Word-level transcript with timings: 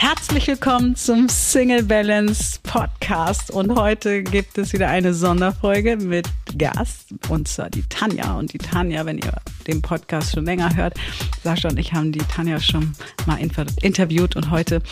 Herzlich 0.00 0.46
willkommen 0.46 0.94
zum 0.94 1.28
Single 1.28 1.82
Balance 1.82 2.60
Podcast. 2.62 3.50
Und 3.50 3.76
heute 3.76 4.22
gibt 4.22 4.56
es 4.56 4.72
wieder 4.72 4.88
eine 4.88 5.12
Sonderfolge 5.12 5.96
mit 5.96 6.28
Gast. 6.56 7.08
Und 7.28 7.48
zwar 7.48 7.68
die 7.68 7.82
Tanja. 7.88 8.38
Und 8.38 8.52
die 8.52 8.58
Tanja, 8.58 9.04
wenn 9.06 9.18
ihr 9.18 9.32
den 9.66 9.82
Podcast 9.82 10.34
schon 10.34 10.44
länger 10.44 10.76
hört, 10.76 10.94
Sascha 11.42 11.68
und 11.68 11.80
ich 11.80 11.94
haben 11.94 12.12
die 12.12 12.20
Tanja 12.20 12.60
schon 12.60 12.92
mal 13.26 13.40
interviewt. 13.40 14.36
Und 14.36 14.52
heute 14.52 14.82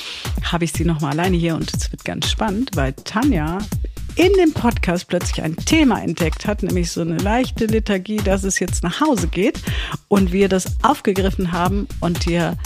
habe 0.43 0.65
ich 0.65 0.73
sie 0.73 0.85
noch 0.85 1.01
mal 1.01 1.11
alleine 1.11 1.37
hier. 1.37 1.55
Und 1.55 1.73
es 1.73 1.93
wird 1.93 2.05
ganz 2.05 2.29
spannend, 2.29 2.73
weil 2.75 2.93
Tanja 2.93 3.59
in 4.17 4.33
dem 4.41 4.53
Podcast 4.55 5.07
plötzlich 5.07 5.41
ein 5.41 5.55
Thema 5.55 6.03
entdeckt 6.03 6.49
hat, 6.49 6.65
nämlich 6.65 6.91
so 6.91 7.03
eine 7.03 7.19
leichte 7.19 7.67
Liturgie, 7.67 8.17
dass 8.17 8.43
es 8.43 8.59
jetzt 8.59 8.83
nach 8.83 9.01
Hause 9.01 9.29
geht. 9.29 9.61
Und 10.09 10.33
wir 10.33 10.49
das 10.49 10.67
aufgegriffen 10.83 11.53
haben 11.53 11.87
und 12.01 12.27
dir 12.27 12.57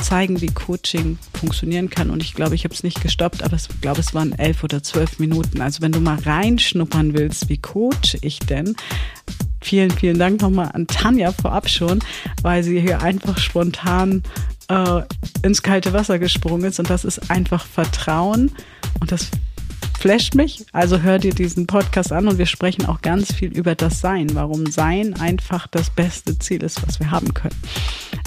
zeigen, 0.00 0.40
wie 0.40 0.48
Coaching 0.48 1.18
funktionieren 1.38 1.90
kann. 1.90 2.10
Und 2.10 2.22
ich 2.22 2.34
glaube, 2.34 2.54
ich 2.54 2.64
habe 2.64 2.74
es 2.74 2.82
nicht 2.82 3.00
gestoppt, 3.02 3.42
aber 3.42 3.56
ich 3.56 3.80
glaube, 3.80 4.00
es 4.00 4.14
waren 4.14 4.32
elf 4.32 4.64
oder 4.64 4.82
zwölf 4.82 5.18
Minuten. 5.18 5.60
Also 5.60 5.82
wenn 5.82 5.92
du 5.92 6.00
mal 6.00 6.18
reinschnuppern 6.18 7.14
willst, 7.14 7.48
wie 7.48 7.58
coach 7.58 8.16
ich 8.20 8.38
denn? 8.40 8.76
Vielen, 9.60 9.90
vielen 9.90 10.18
Dank 10.18 10.40
nochmal 10.40 10.70
an 10.72 10.86
Tanja 10.86 11.32
vorab 11.32 11.68
schon, 11.68 12.00
weil 12.42 12.62
sie 12.62 12.80
hier 12.80 13.02
einfach 13.02 13.38
spontan 13.38 14.22
äh, 14.68 15.02
ins 15.42 15.62
kalte 15.62 15.92
Wasser 15.92 16.18
gesprungen 16.18 16.64
ist. 16.64 16.78
Und 16.78 16.88
das 16.88 17.04
ist 17.04 17.30
einfach 17.30 17.66
Vertrauen. 17.66 18.52
Und 19.00 19.12
das 19.12 19.30
flasht 20.00 20.34
mich. 20.34 20.64
Also 20.72 21.00
hör 21.00 21.18
dir 21.18 21.34
diesen 21.34 21.66
Podcast 21.66 22.10
an 22.10 22.26
und 22.26 22.38
wir 22.38 22.46
sprechen 22.46 22.86
auch 22.86 23.02
ganz 23.02 23.34
viel 23.34 23.52
über 23.52 23.74
das 23.74 24.00
Sein, 24.00 24.34
warum 24.34 24.66
Sein 24.66 25.14
einfach 25.20 25.66
das 25.66 25.90
beste 25.90 26.38
Ziel 26.38 26.62
ist, 26.62 26.86
was 26.86 27.00
wir 27.00 27.10
haben 27.10 27.34
können. 27.34 27.56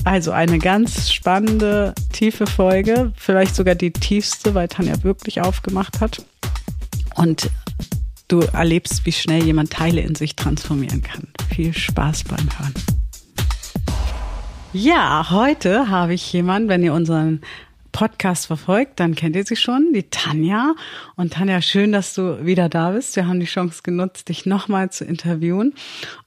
Also 0.06 0.32
eine 0.32 0.60
ganz 0.60 1.12
spannende, 1.12 1.94
tiefe 2.12 2.46
Folge, 2.46 3.14
vielleicht 3.16 3.56
sogar 3.56 3.76
die 3.76 3.92
tiefste, 3.92 4.54
weil 4.54 4.68
Tanja 4.68 5.02
wirklich 5.04 5.40
aufgemacht 5.40 6.02
hat. 6.02 6.26
Und 7.16 7.50
du 8.28 8.42
erlebst, 8.42 9.06
wie 9.06 9.14
schnell 9.14 9.44
jemand 9.44 9.72
Teile 9.72 10.02
in 10.02 10.16
sich 10.16 10.36
transformieren 10.36 11.02
kann. 11.02 11.30
Viel 11.56 11.73
Spaß 11.73 12.26
beim 12.26 12.50
Hören. 12.60 12.73
Ja, 14.73 15.28
heute 15.30 15.90
habe 15.90 16.16
ich 16.16 16.34
jemanden, 16.34 16.67
wenn 16.67 16.84
ihr 16.84 16.94
unseren 16.94 17.42
Podcast 17.94 18.47
verfolgt, 18.47 18.99
dann 18.99 19.16
kennt 19.16 19.38
ihr 19.38 19.45
sie 19.45 19.55
schon, 19.55 19.94
die 19.94 20.09
Tanja. 20.09 20.75
Und 21.16 21.33
Tanja, 21.33 21.61
schön, 21.61 21.94
dass 21.94 22.13
du 22.13 22.45
wieder 22.45 22.67
da 22.67 22.91
bist. 22.91 23.16
Wir 23.16 23.27
haben 23.27 23.39
die 23.39 23.45
Chance 23.45 23.81
genutzt, 23.83 24.27
dich 24.27 24.45
nochmal 24.45 24.91
zu 24.91 25.05
interviewen 25.05 25.73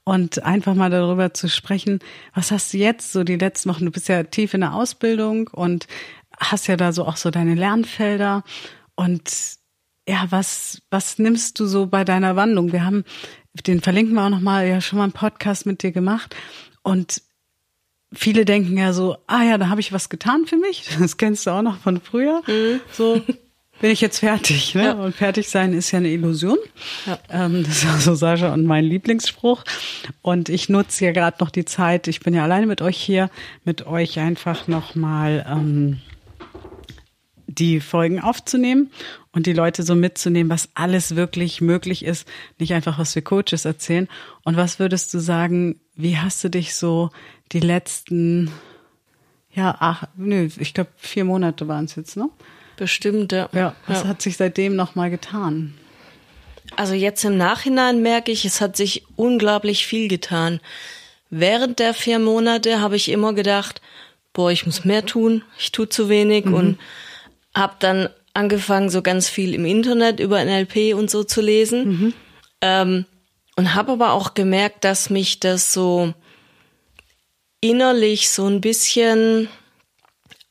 und 0.03 0.43
einfach 0.43 0.73
mal 0.73 0.89
darüber 0.89 1.35
zu 1.35 1.47
sprechen. 1.47 1.99
Was 2.33 2.49
hast 2.49 2.73
du 2.73 2.77
jetzt 2.77 3.11
so 3.11 3.23
die 3.23 3.35
letzten 3.35 3.69
Wochen? 3.69 3.85
Du 3.85 3.91
bist 3.91 4.07
ja 4.07 4.23
tief 4.23 4.55
in 4.55 4.61
der 4.61 4.73
Ausbildung 4.73 5.49
und 5.49 5.85
hast 6.39 6.67
ja 6.67 6.77
da 6.77 6.91
so 6.91 7.05
auch 7.05 7.17
so 7.17 7.29
deine 7.29 7.53
Lernfelder. 7.53 8.43
Und 8.95 9.29
ja, 10.07 10.25
was, 10.29 10.81
was 10.89 11.19
nimmst 11.19 11.59
du 11.59 11.67
so 11.67 11.85
bei 11.85 12.03
deiner 12.03 12.35
Wandlung? 12.35 12.71
Wir 12.71 12.85
haben, 12.85 13.03
den 13.67 13.81
verlinken 13.81 14.15
wir 14.15 14.25
auch 14.25 14.29
nochmal, 14.29 14.67
ja 14.67 14.81
schon 14.81 14.97
mal 14.97 15.03
einen 15.03 15.13
Podcast 15.13 15.65
mit 15.65 15.83
dir 15.83 15.91
gemacht. 15.91 16.35
Und 16.81 17.21
viele 18.13 18.45
denken 18.45 18.77
ja 18.77 18.93
so, 18.93 19.17
ah 19.27 19.43
ja, 19.43 19.57
da 19.57 19.69
habe 19.69 19.81
ich 19.81 19.91
was 19.91 20.09
getan 20.09 20.45
für 20.45 20.57
mich. 20.57 20.89
Das 20.99 21.17
kennst 21.17 21.45
du 21.45 21.51
auch 21.51 21.61
noch 21.61 21.79
von 21.79 22.01
früher. 22.01 22.41
Mhm. 22.47 22.81
So 22.91 23.21
bin 23.79 23.91
ich 23.91 24.01
jetzt 24.01 24.19
fertig. 24.19 24.73
Ne? 24.75 24.85
Ja. 24.85 24.93
Und 24.93 25.15
fertig 25.15 25.49
sein 25.49 25.73
ist 25.73 25.91
ja 25.91 25.99
eine 25.99 26.09
Illusion. 26.09 26.57
Ja. 27.05 27.19
Ähm, 27.29 27.63
das 27.63 27.83
ist 27.83 27.85
also 27.85 28.15
Sascha 28.15 28.53
und 28.53 28.65
mein 28.65 28.85
Lieblingsspruch. 28.85 29.63
Und 30.21 30.49
ich 30.49 30.69
nutze 30.69 31.05
ja 31.05 31.11
gerade 31.11 31.37
noch 31.39 31.51
die 31.51 31.65
Zeit. 31.65 32.07
Ich 32.07 32.21
bin 32.21 32.33
ja 32.33 32.43
alleine 32.43 32.65
mit 32.65 32.81
euch 32.81 32.97
hier, 32.97 33.29
mit 33.63 33.85
euch 33.85 34.19
einfach 34.19 34.67
nochmal 34.67 35.45
ähm, 35.47 35.99
die 37.45 37.79
Folgen 37.79 38.19
aufzunehmen 38.19 38.91
und 39.31 39.45
die 39.45 39.53
Leute 39.53 39.83
so 39.83 39.95
mitzunehmen, 39.95 40.49
was 40.49 40.69
alles 40.73 41.15
wirklich 41.15 41.61
möglich 41.61 42.03
ist. 42.03 42.27
Nicht 42.59 42.73
einfach, 42.73 42.99
was 42.99 43.15
wir 43.15 43.21
Coaches 43.21 43.65
erzählen. 43.65 44.07
Und 44.43 44.57
was 44.57 44.79
würdest 44.79 45.13
du 45.13 45.19
sagen, 45.19 45.79
wie 45.97 46.17
hast 46.17 46.43
du 46.43 46.49
dich 46.49 46.75
so 46.75 47.09
die 47.51 47.59
letzten, 47.59 48.51
ja, 49.53 49.75
ach, 49.79 50.03
nö, 50.15 50.47
ich 50.57 50.73
glaube, 50.73 50.91
vier 50.97 51.25
Monate 51.25 51.67
waren 51.67 51.85
es 51.85 51.95
jetzt, 51.95 52.15
ne? 52.15 52.29
Bestimmt, 52.77 53.31
ja. 53.31 53.49
Ja, 53.53 53.75
was 53.87 54.03
ja. 54.03 54.09
hat 54.09 54.21
sich 54.21 54.37
seitdem 54.37 54.75
nochmal 54.75 55.09
getan? 55.09 55.73
Also 56.75 56.93
jetzt 56.93 57.23
im 57.25 57.37
Nachhinein 57.37 58.01
merke 58.01 58.31
ich, 58.31 58.45
es 58.45 58.61
hat 58.61 58.77
sich 58.77 59.03
unglaublich 59.15 59.87
viel 59.87 60.07
getan. 60.07 60.59
Während 61.29 61.79
der 61.79 61.93
vier 61.93 62.19
Monate 62.19 62.79
habe 62.79 62.95
ich 62.95 63.09
immer 63.09 63.33
gedacht, 63.33 63.81
boah, 64.33 64.51
ich 64.51 64.65
muss 64.65 64.85
mehr 64.85 65.05
tun, 65.05 65.43
ich 65.57 65.71
tue 65.71 65.89
zu 65.89 66.09
wenig 66.09 66.45
mhm. 66.45 66.53
und 66.53 66.79
habe 67.55 67.75
dann 67.79 68.09
angefangen, 68.33 68.89
so 68.89 69.01
ganz 69.01 69.27
viel 69.27 69.55
im 69.55 69.65
Internet 69.65 70.19
über 70.19 70.43
NLP 70.43 70.93
und 70.93 71.09
so 71.09 71.23
zu 71.23 71.41
lesen. 71.41 71.89
Mhm. 71.89 72.13
Ähm, 72.61 73.05
und 73.57 73.75
habe 73.75 73.91
aber 73.93 74.13
auch 74.13 74.35
gemerkt, 74.35 74.85
dass 74.85 75.09
mich 75.09 75.41
das 75.41 75.73
so 75.73 76.13
innerlich 77.59 78.29
so 78.29 78.45
ein 78.47 78.61
bisschen 78.61 79.49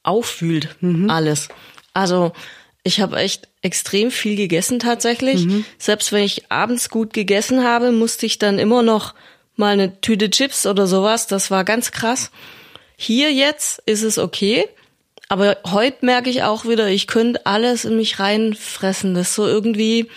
auffühlt, 0.03 0.77
mhm. 0.81 1.09
alles. 1.09 1.49
Also 1.94 2.33
ich 2.83 3.00
habe 3.00 3.17
echt 3.17 3.49
extrem 3.62 4.11
viel 4.11 4.37
gegessen 4.37 4.81
tatsächlich. 4.81 5.47
Mhm. 5.47 5.65
Selbst 5.78 6.12
wenn 6.12 6.25
ich 6.25 6.50
abends 6.50 6.91
gut 6.91 7.15
gegessen 7.15 7.65
habe, 7.65 7.93
musste 7.93 8.27
ich 8.27 8.39
dann 8.39 8.59
immer 8.59 8.83
noch 8.83 9.15
mal 9.55 9.73
eine 9.73 10.00
Tüte 10.00 10.28
Chips 10.28 10.67
oder 10.67 10.87
sowas. 10.87 11.28
Das 11.28 11.50
war 11.50 11.65
ganz 11.65 11.93
krass. 11.93 12.31
Hier 12.97 13.33
jetzt 13.33 13.83
ist 13.87 14.03
es 14.03 14.19
okay. 14.19 14.69
Aber 15.28 15.59
heute 15.67 16.05
merke 16.05 16.31
ich 16.31 16.43
auch 16.43 16.67
wieder, 16.67 16.88
ich 16.88 17.06
könnte 17.06 17.47
alles 17.47 17.84
in 17.84 17.97
mich 17.97 18.19
reinfressen. 18.19 19.15
Das 19.15 19.28
ist 19.28 19.34
so 19.34 19.47
irgendwie 19.47 20.09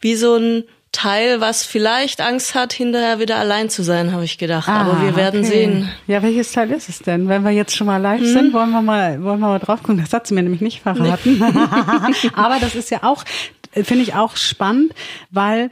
wie 0.00 0.16
so 0.16 0.36
ein 0.36 0.64
Teil, 0.96 1.42
was 1.42 1.62
vielleicht 1.62 2.22
Angst 2.22 2.54
hat, 2.54 2.72
hinterher 2.72 3.20
wieder 3.20 3.36
allein 3.36 3.68
zu 3.68 3.82
sein, 3.82 4.12
habe 4.12 4.24
ich 4.24 4.38
gedacht. 4.38 4.66
Ah, 4.66 4.80
Aber 4.80 5.02
wir 5.02 5.14
werden 5.14 5.40
okay. 5.40 5.48
sehen. 5.48 5.88
Ja, 6.06 6.22
welches 6.22 6.52
Teil 6.52 6.70
ist 6.70 6.88
es 6.88 7.00
denn? 7.00 7.28
Wenn 7.28 7.44
wir 7.44 7.50
jetzt 7.50 7.76
schon 7.76 7.86
mal 7.86 7.98
live 7.98 8.20
hm? 8.20 8.26
sind, 8.32 8.52
wollen 8.54 8.70
wir 8.70 8.80
mal, 8.80 9.22
wollen 9.22 9.40
wir 9.40 9.48
mal 9.48 9.58
drauf 9.58 9.82
gucken. 9.82 9.98
Das 9.98 10.14
hat 10.14 10.26
sie 10.26 10.32
mir 10.32 10.42
nämlich 10.42 10.62
nicht 10.62 10.80
verraten. 10.80 11.38
Nee. 11.38 12.30
Aber 12.34 12.58
das 12.60 12.74
ist 12.74 12.90
ja 12.90 13.02
auch, 13.02 13.24
finde 13.72 14.04
ich 14.04 14.14
auch 14.14 14.36
spannend, 14.38 14.94
weil 15.30 15.70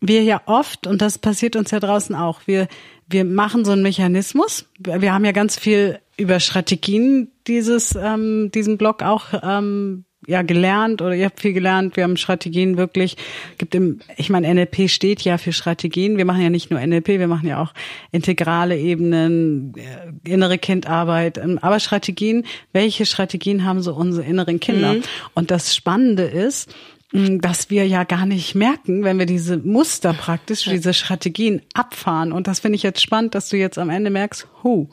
wir 0.00 0.24
ja 0.24 0.42
oft, 0.46 0.88
und 0.88 1.00
das 1.00 1.18
passiert 1.18 1.54
uns 1.54 1.70
ja 1.70 1.78
draußen 1.78 2.16
auch, 2.16 2.40
wir, 2.46 2.66
wir 3.06 3.24
machen 3.24 3.64
so 3.64 3.70
einen 3.70 3.82
Mechanismus. 3.82 4.66
Wir 4.78 5.14
haben 5.14 5.24
ja 5.24 5.32
ganz 5.32 5.56
viel 5.56 6.00
über 6.16 6.40
Strategien 6.40 7.30
dieses, 7.46 7.94
ähm, 7.94 8.50
diesen 8.52 8.76
Blog 8.76 9.04
auch 9.04 9.26
ähm, 9.40 10.04
ja 10.26 10.42
gelernt 10.42 11.02
oder 11.02 11.14
ihr 11.14 11.26
habt 11.26 11.40
viel 11.40 11.52
gelernt. 11.52 11.96
Wir 11.96 12.04
haben 12.04 12.16
Strategien 12.16 12.76
wirklich, 12.76 13.16
gibt 13.58 13.74
im, 13.74 14.00
ich 14.16 14.30
meine, 14.30 14.52
NLP 14.52 14.88
steht 14.88 15.22
ja 15.22 15.38
für 15.38 15.52
Strategien. 15.52 16.16
Wir 16.16 16.24
machen 16.24 16.42
ja 16.42 16.50
nicht 16.50 16.70
nur 16.70 16.80
NLP, 16.80 17.08
wir 17.08 17.28
machen 17.28 17.48
ja 17.48 17.62
auch 17.62 17.72
integrale 18.12 18.78
Ebenen, 18.78 19.74
äh, 19.76 20.30
innere 20.30 20.58
Kindarbeit, 20.58 21.38
ähm, 21.38 21.58
aber 21.60 21.80
Strategien, 21.80 22.44
welche 22.72 23.06
Strategien 23.06 23.64
haben 23.64 23.82
so 23.82 23.94
unsere 23.94 24.26
inneren 24.26 24.60
Kinder? 24.60 24.94
Mhm. 24.94 25.02
Und 25.34 25.50
das 25.50 25.74
Spannende 25.74 26.24
ist, 26.24 26.70
dass 27.14 27.70
wir 27.70 27.86
ja 27.86 28.02
gar 28.02 28.26
nicht 28.26 28.56
merken, 28.56 29.04
wenn 29.04 29.20
wir 29.20 29.26
diese 29.26 29.56
Muster 29.56 30.12
praktisch, 30.12 30.64
diese 30.64 30.92
Strategien 30.92 31.62
abfahren. 31.72 32.32
Und 32.32 32.48
das 32.48 32.58
finde 32.58 32.74
ich 32.74 32.82
jetzt 32.82 33.00
spannend, 33.00 33.36
dass 33.36 33.48
du 33.48 33.56
jetzt 33.56 33.78
am 33.78 33.88
Ende 33.88 34.10
merkst, 34.10 34.48
hu, 34.64 34.88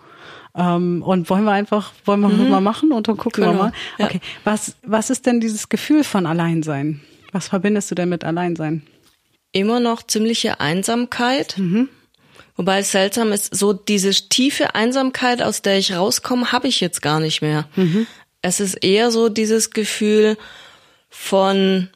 ähm, 0.55 1.01
und 1.03 1.29
wollen 1.29 1.43
wir 1.43 1.51
einfach, 1.51 1.93
wollen 2.05 2.21
wir 2.21 2.29
mhm. 2.29 2.49
mal 2.49 2.61
machen 2.61 2.91
und 2.91 3.07
dann 3.07 3.17
gucken 3.17 3.43
genau. 3.43 3.55
wir 3.55 3.63
mal. 3.63 3.73
Okay. 3.99 4.19
Ja. 4.21 4.29
Was, 4.43 4.75
was 4.83 5.09
ist 5.09 5.25
denn 5.25 5.39
dieses 5.39 5.69
Gefühl 5.69 6.03
von 6.03 6.25
Alleinsein? 6.25 7.01
Was 7.31 7.47
verbindest 7.47 7.91
du 7.91 7.95
denn 7.95 8.09
mit 8.09 8.23
Alleinsein? 8.23 8.83
Immer 9.53 9.79
noch 9.79 10.03
ziemliche 10.03 10.59
Einsamkeit. 10.59 11.57
Mhm. 11.57 11.89
Wobei 12.55 12.79
es 12.79 12.91
seltsam 12.91 13.31
ist, 13.31 13.55
so 13.55 13.73
diese 13.73 14.11
tiefe 14.11 14.75
Einsamkeit, 14.75 15.41
aus 15.41 15.61
der 15.61 15.77
ich 15.77 15.95
rauskomme, 15.95 16.51
habe 16.51 16.67
ich 16.67 16.81
jetzt 16.81 17.01
gar 17.01 17.19
nicht 17.19 17.41
mehr. 17.41 17.67
Mhm. 17.75 18.07
Es 18.41 18.59
ist 18.59 18.75
eher 18.75 19.11
so 19.11 19.29
dieses 19.29 19.71
Gefühl 19.71 20.37
von, 21.09 21.89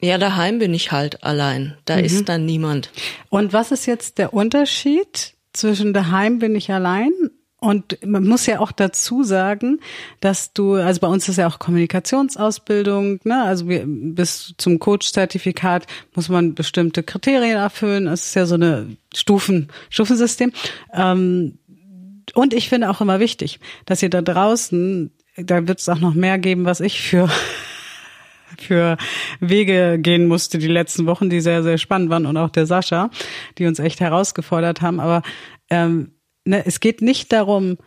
ja, 0.00 0.18
daheim 0.18 0.58
bin 0.58 0.74
ich 0.74 0.90
halt 0.90 1.22
allein. 1.22 1.76
Da 1.84 1.96
mhm. 1.96 2.04
ist 2.04 2.28
dann 2.28 2.44
niemand. 2.44 2.90
Und 3.28 3.52
was 3.52 3.70
ist 3.70 3.86
jetzt 3.86 4.18
der 4.18 4.34
Unterschied 4.34 5.34
zwischen 5.52 5.92
daheim 5.92 6.38
bin 6.38 6.54
ich 6.54 6.72
allein 6.72 7.12
und 7.60 7.98
man 8.06 8.26
muss 8.26 8.46
ja 8.46 8.58
auch 8.58 8.72
dazu 8.72 9.22
sagen, 9.22 9.80
dass 10.20 10.54
du, 10.54 10.74
also 10.74 11.00
bei 11.00 11.08
uns 11.08 11.28
ist 11.28 11.36
ja 11.36 11.46
auch 11.46 11.58
Kommunikationsausbildung, 11.58 13.20
ne? 13.24 13.42
Also 13.42 13.68
wir, 13.68 13.84
bis 13.86 14.54
zum 14.56 14.78
Coach-Zertifikat 14.78 15.86
muss 16.14 16.30
man 16.30 16.54
bestimmte 16.54 17.02
Kriterien 17.02 17.58
erfüllen. 17.58 18.06
Es 18.06 18.26
ist 18.28 18.34
ja 18.34 18.46
so 18.46 18.54
eine 18.54 18.96
Stufen, 19.14 19.68
Stufensystem. 19.90 20.52
Ähm, 20.94 21.58
und 22.32 22.54
ich 22.54 22.70
finde 22.70 22.88
auch 22.88 23.02
immer 23.02 23.20
wichtig, 23.20 23.60
dass 23.84 24.02
ihr 24.02 24.10
da 24.10 24.22
draußen, 24.22 25.10
da 25.36 25.68
wird 25.68 25.80
es 25.80 25.88
auch 25.90 26.00
noch 26.00 26.14
mehr 26.14 26.38
geben, 26.38 26.64
was 26.64 26.80
ich 26.80 27.02
für 27.02 27.28
für 28.58 28.96
Wege 29.40 29.98
gehen 29.98 30.28
musste 30.28 30.56
die 30.56 30.66
letzten 30.66 31.04
Wochen, 31.04 31.28
die 31.28 31.42
sehr, 31.42 31.62
sehr 31.62 31.76
spannend 31.76 32.08
waren 32.08 32.24
und 32.24 32.38
auch 32.38 32.50
der 32.50 32.64
Sascha, 32.64 33.10
die 33.58 33.66
uns 33.66 33.78
echt 33.78 34.00
herausgefordert 34.00 34.80
haben. 34.80 34.98
Aber 34.98 35.22
ähm, 35.68 36.12
ne, 36.44 36.64
es 36.66 36.80
geht 36.80 37.02
nicht 37.02 37.32
darum, 37.32 37.78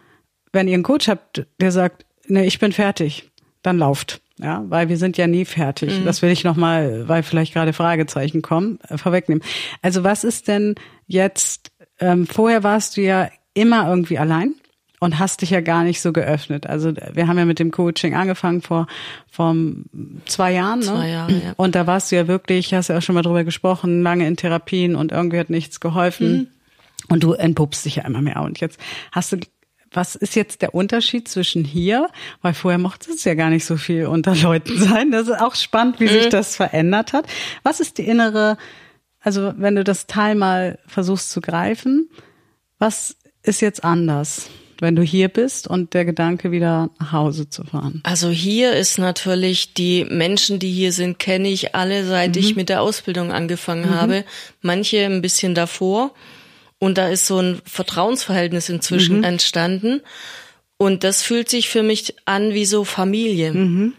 wenn 0.51 0.67
ihr 0.67 0.75
einen 0.75 0.83
Coach 0.83 1.07
habt, 1.07 1.45
der 1.59 1.71
sagt, 1.71 2.05
ne, 2.27 2.45
ich 2.45 2.59
bin 2.59 2.71
fertig, 2.71 3.31
dann 3.61 3.77
lauft. 3.77 4.21
Ja, 4.39 4.63
weil 4.67 4.89
wir 4.89 4.97
sind 4.97 5.17
ja 5.17 5.27
nie 5.27 5.45
fertig. 5.45 5.99
Mhm. 5.99 6.05
Das 6.05 6.21
will 6.21 6.31
ich 6.31 6.43
nochmal, 6.43 7.07
weil 7.07 7.21
vielleicht 7.21 7.53
gerade 7.53 7.71
Fragezeichen 7.71 8.41
kommen, 8.41 8.79
äh, 8.89 8.97
vorwegnehmen. 8.97 9.43
Also 9.81 10.03
was 10.03 10.23
ist 10.23 10.47
denn 10.47 10.75
jetzt, 11.05 11.71
ähm, 11.99 12.25
vorher 12.25 12.63
warst 12.63 12.97
du 12.97 13.01
ja 13.01 13.29
immer 13.53 13.87
irgendwie 13.87 14.17
allein 14.17 14.55
und 14.99 15.19
hast 15.19 15.41
dich 15.41 15.51
ja 15.51 15.61
gar 15.61 15.83
nicht 15.83 16.01
so 16.01 16.11
geöffnet. 16.13 16.65
Also 16.65 16.93
wir 17.13 17.27
haben 17.27 17.37
ja 17.37 17.45
mit 17.45 17.59
dem 17.59 17.71
Coaching 17.71 18.15
angefangen 18.15 18.61
vor, 18.61 18.87
vor 19.29 19.55
zwei 20.25 20.53
Jahren. 20.53 20.79
Ne? 20.79 20.85
Zwei 20.85 21.09
Jahre, 21.09 21.31
ja. 21.31 21.53
Und 21.57 21.75
da 21.75 21.85
warst 21.85 22.11
du 22.11 22.15
ja 22.15 22.27
wirklich, 22.27 22.73
hast 22.73 22.87
ja 22.87 22.97
auch 22.97 23.01
schon 23.01 23.15
mal 23.15 23.21
drüber 23.21 23.43
gesprochen, 23.43 24.01
lange 24.01 24.25
in 24.25 24.35
Therapien 24.35 24.95
und 24.95 25.11
irgendwie 25.11 25.39
hat 25.39 25.49
nichts 25.49 25.79
geholfen. 25.79 26.31
Mhm. 26.31 26.47
Und 27.09 27.23
du 27.23 27.33
entpuppst 27.33 27.85
dich 27.85 27.97
ja 27.97 28.05
immer 28.05 28.21
mehr. 28.21 28.41
Und 28.41 28.59
jetzt 28.59 28.79
hast 29.11 29.33
du, 29.33 29.37
was 29.91 30.15
ist 30.15 30.35
jetzt 30.35 30.61
der 30.61 30.73
Unterschied 30.73 31.27
zwischen 31.27 31.63
hier? 31.63 32.09
Weil 32.41 32.53
vorher 32.53 32.79
mochte 32.79 33.11
es 33.11 33.23
ja 33.23 33.33
gar 33.33 33.49
nicht 33.49 33.65
so 33.65 33.77
viel 33.77 34.05
unter 34.05 34.35
Leuten 34.35 34.77
sein. 34.77 35.11
Das 35.11 35.27
ist 35.27 35.39
auch 35.39 35.55
spannend, 35.55 35.99
wie 35.99 36.05
mhm. 36.05 36.09
sich 36.09 36.29
das 36.29 36.55
verändert 36.55 37.13
hat. 37.13 37.25
Was 37.63 37.79
ist 37.79 37.97
die 37.97 38.07
innere, 38.07 38.57
also 39.19 39.53
wenn 39.57 39.75
du 39.75 39.83
das 39.83 40.07
Teil 40.07 40.35
mal 40.35 40.79
versuchst 40.87 41.29
zu 41.29 41.41
greifen, 41.41 42.09
was 42.79 43.17
ist 43.43 43.61
jetzt 43.61 43.83
anders? 43.83 44.49
wenn 44.83 44.95
du 44.95 45.01
hier 45.01 45.29
bist 45.29 45.67
und 45.67 45.93
der 45.93 46.05
Gedanke 46.05 46.51
wieder 46.51 46.89
nach 46.99 47.13
Hause 47.13 47.49
zu 47.49 47.63
fahren? 47.63 48.01
Also 48.03 48.29
hier 48.29 48.73
ist 48.73 48.99
natürlich 48.99 49.73
die 49.73 50.05
Menschen, 50.05 50.59
die 50.59 50.71
hier 50.71 50.91
sind, 50.91 51.17
kenne 51.17 51.47
ich 51.47 51.73
alle, 51.73 52.05
seit 52.05 52.35
mhm. 52.35 52.41
ich 52.41 52.55
mit 52.55 52.69
der 52.69 52.81
Ausbildung 52.81 53.31
angefangen 53.31 53.89
mhm. 53.89 53.95
habe. 53.95 54.25
Manche 54.61 55.05
ein 55.05 55.21
bisschen 55.21 55.55
davor. 55.55 56.11
Und 56.79 56.97
da 56.97 57.07
ist 57.07 57.25
so 57.27 57.39
ein 57.39 57.61
Vertrauensverhältnis 57.65 58.69
inzwischen 58.69 59.19
mhm. 59.19 59.23
entstanden. 59.23 60.01
Und 60.77 61.03
das 61.03 61.21
fühlt 61.21 61.49
sich 61.49 61.69
für 61.69 61.83
mich 61.83 62.15
an 62.25 62.53
wie 62.53 62.65
so 62.65 62.83
Familie. 62.83 63.53
Mhm. 63.53 63.93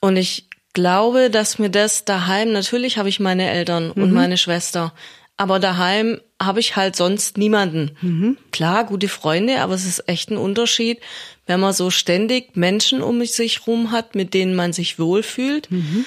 Und 0.00 0.16
ich 0.16 0.48
glaube, 0.74 1.30
dass 1.30 1.58
mir 1.58 1.70
das 1.70 2.04
daheim, 2.04 2.52
natürlich 2.52 2.98
habe 2.98 3.08
ich 3.08 3.20
meine 3.20 3.50
Eltern 3.50 3.90
und 3.90 4.08
mhm. 4.08 4.14
meine 4.14 4.36
Schwester, 4.36 4.92
aber 5.38 5.58
daheim 5.58 6.20
habe 6.40 6.60
ich 6.60 6.76
halt 6.76 6.96
sonst 6.96 7.38
niemanden. 7.38 7.92
Mhm. 8.00 8.36
Klar, 8.52 8.84
gute 8.84 9.08
Freunde, 9.08 9.60
aber 9.60 9.74
es 9.74 9.86
ist 9.86 10.08
echt 10.08 10.30
ein 10.30 10.36
Unterschied, 10.36 11.00
wenn 11.46 11.60
man 11.60 11.72
so 11.72 11.90
ständig 11.90 12.56
Menschen 12.56 13.02
um 13.02 13.24
sich 13.24 13.66
rum 13.66 13.90
hat, 13.90 14.14
mit 14.14 14.34
denen 14.34 14.54
man 14.54 14.72
sich 14.72 14.98
wohlfühlt, 14.98 15.70
mhm. 15.70 16.04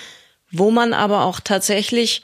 wo 0.52 0.72
man 0.72 0.94
aber 0.94 1.26
auch 1.26 1.40
tatsächlich 1.40 2.24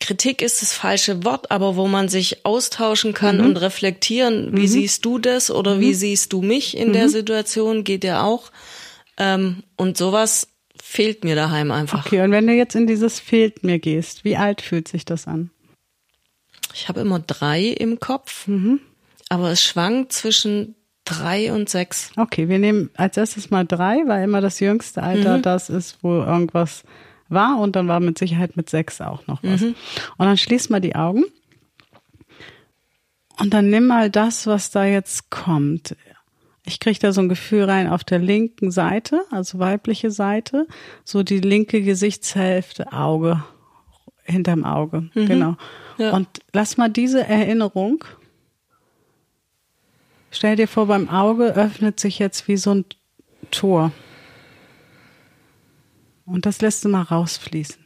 Kritik 0.00 0.42
ist 0.42 0.62
das 0.62 0.72
falsche 0.72 1.24
Wort, 1.24 1.50
aber 1.50 1.76
wo 1.76 1.88
man 1.88 2.08
sich 2.08 2.46
austauschen 2.46 3.14
kann 3.14 3.38
mhm. 3.38 3.46
und 3.46 3.56
reflektieren, 3.56 4.56
wie 4.56 4.62
mhm. 4.62 4.68
siehst 4.68 5.04
du 5.04 5.18
das 5.18 5.50
oder 5.50 5.80
wie 5.80 5.88
mhm. 5.88 5.94
siehst 5.94 6.32
du 6.32 6.40
mich 6.40 6.76
in 6.76 6.92
der 6.92 7.06
mhm. 7.06 7.10
Situation, 7.10 7.84
geht 7.84 8.04
ja 8.04 8.22
auch. 8.22 8.50
Ähm, 9.16 9.64
und 9.76 9.96
sowas 9.96 10.48
fehlt 10.80 11.24
mir 11.24 11.34
daheim 11.34 11.72
einfach. 11.72 12.06
Okay, 12.06 12.22
und 12.22 12.30
wenn 12.30 12.46
du 12.46 12.54
jetzt 12.54 12.76
in 12.76 12.86
dieses 12.86 13.18
fehlt 13.18 13.64
mir 13.64 13.80
gehst, 13.80 14.24
wie 14.24 14.36
alt 14.36 14.62
fühlt 14.62 14.86
sich 14.86 15.04
das 15.04 15.26
an? 15.26 15.50
Ich 16.74 16.88
habe 16.88 17.00
immer 17.00 17.18
drei 17.18 17.64
im 17.64 17.98
Kopf, 17.98 18.46
mhm. 18.46 18.80
aber 19.28 19.50
es 19.50 19.64
schwankt 19.64 20.12
zwischen 20.12 20.76
drei 21.04 21.52
und 21.52 21.68
sechs. 21.68 22.12
Okay, 22.16 22.48
wir 22.48 22.58
nehmen 22.58 22.90
als 22.94 23.16
erstes 23.16 23.50
mal 23.50 23.64
drei, 23.64 24.02
weil 24.06 24.24
immer 24.24 24.40
das 24.40 24.60
jüngste 24.60 25.02
Alter 25.02 25.38
mhm. 25.38 25.42
das 25.42 25.70
ist, 25.70 25.98
wo 26.02 26.22
irgendwas 26.22 26.84
war 27.28 27.58
und 27.58 27.76
dann 27.76 27.88
war 27.88 28.00
mit 28.00 28.18
Sicherheit 28.18 28.56
mit 28.56 28.70
sechs 28.70 29.00
auch 29.00 29.26
noch 29.26 29.42
was. 29.42 29.60
Mhm. 29.60 29.74
Und 30.16 30.26
dann 30.26 30.36
schließ 30.36 30.70
mal 30.70 30.80
die 30.80 30.96
Augen 30.96 31.24
und 33.38 33.54
dann 33.54 33.70
nimm 33.70 33.86
mal 33.86 34.10
das, 34.10 34.46
was 34.46 34.70
da 34.70 34.84
jetzt 34.84 35.30
kommt. 35.30 35.96
Ich 36.64 36.80
kriege 36.80 36.98
da 36.98 37.12
so 37.12 37.22
ein 37.22 37.28
Gefühl 37.28 37.64
rein 37.64 37.88
auf 37.88 38.04
der 38.04 38.18
linken 38.18 38.70
Seite, 38.70 39.22
also 39.30 39.58
weibliche 39.58 40.10
Seite, 40.10 40.66
so 41.04 41.22
die 41.22 41.40
linke 41.40 41.82
Gesichtshälfte, 41.82 42.92
Auge, 42.92 43.42
hinterm 44.24 44.64
Auge, 44.64 45.08
mhm. 45.14 45.26
genau. 45.26 45.56
Ja. 45.96 46.12
Und 46.12 46.28
lass 46.52 46.76
mal 46.76 46.90
diese 46.90 47.26
Erinnerung, 47.26 48.04
stell 50.30 50.56
dir 50.56 50.68
vor, 50.68 50.86
beim 50.86 51.08
Auge 51.08 51.54
öffnet 51.54 51.98
sich 52.00 52.18
jetzt 52.18 52.48
wie 52.48 52.56
so 52.56 52.74
ein 52.74 52.84
Tor. 53.50 53.92
Und 56.28 56.44
das 56.44 56.60
lässt 56.60 56.84
du 56.84 56.90
mal 56.90 57.02
rausfließen. 57.02 57.82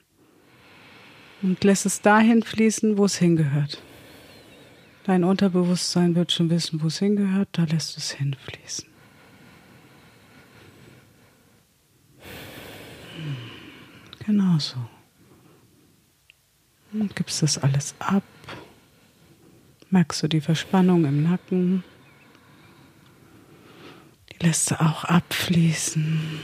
Und 1.42 1.62
lässt 1.62 1.86
es 1.86 2.00
dahin 2.00 2.42
fließen, 2.42 2.98
wo 2.98 3.04
es 3.04 3.16
hingehört. 3.16 3.80
Dein 5.04 5.22
Unterbewusstsein 5.24 6.14
wird 6.16 6.32
schon 6.32 6.50
wissen, 6.50 6.82
wo 6.82 6.88
es 6.88 6.98
hingehört, 6.98 7.48
da 7.52 7.64
lässt 7.64 7.96
es 7.96 8.10
hinfließen. 8.12 8.86
Genau 14.26 14.58
so. 14.58 14.76
Und 16.92 17.14
gibst 17.16 17.42
das 17.42 17.58
alles 17.58 17.94
ab. 17.98 18.24
Merkst 19.90 20.22
du 20.22 20.28
die 20.28 20.40
Verspannung 20.40 21.04
im 21.04 21.22
Nacken? 21.22 21.84
Die 24.32 24.46
lässt 24.46 24.72
du 24.72 24.80
auch 24.80 25.04
abfließen. 25.04 26.40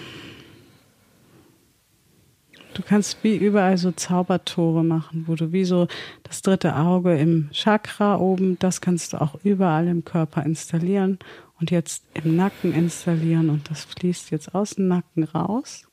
Du 2.78 2.84
kannst 2.84 3.24
wie 3.24 3.34
überall 3.34 3.76
so 3.76 3.90
Zaubertore 3.90 4.84
machen, 4.84 5.24
wo 5.26 5.34
du 5.34 5.50
wie 5.50 5.64
so 5.64 5.88
das 6.22 6.42
dritte 6.42 6.76
Auge 6.76 7.18
im 7.18 7.50
Chakra 7.50 8.16
oben, 8.20 8.56
das 8.60 8.80
kannst 8.80 9.12
du 9.12 9.20
auch 9.20 9.34
überall 9.42 9.88
im 9.88 10.04
Körper 10.04 10.46
installieren 10.46 11.18
und 11.58 11.72
jetzt 11.72 12.04
im 12.14 12.36
Nacken 12.36 12.72
installieren 12.72 13.50
und 13.50 13.68
das 13.68 13.84
fließt 13.84 14.30
jetzt 14.30 14.54
aus 14.54 14.76
dem 14.76 14.86
Nacken 14.86 15.24
raus. 15.24 15.88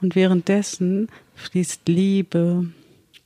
Und 0.00 0.16
währenddessen 0.16 1.08
fließt 1.34 1.88
Liebe, 1.88 2.70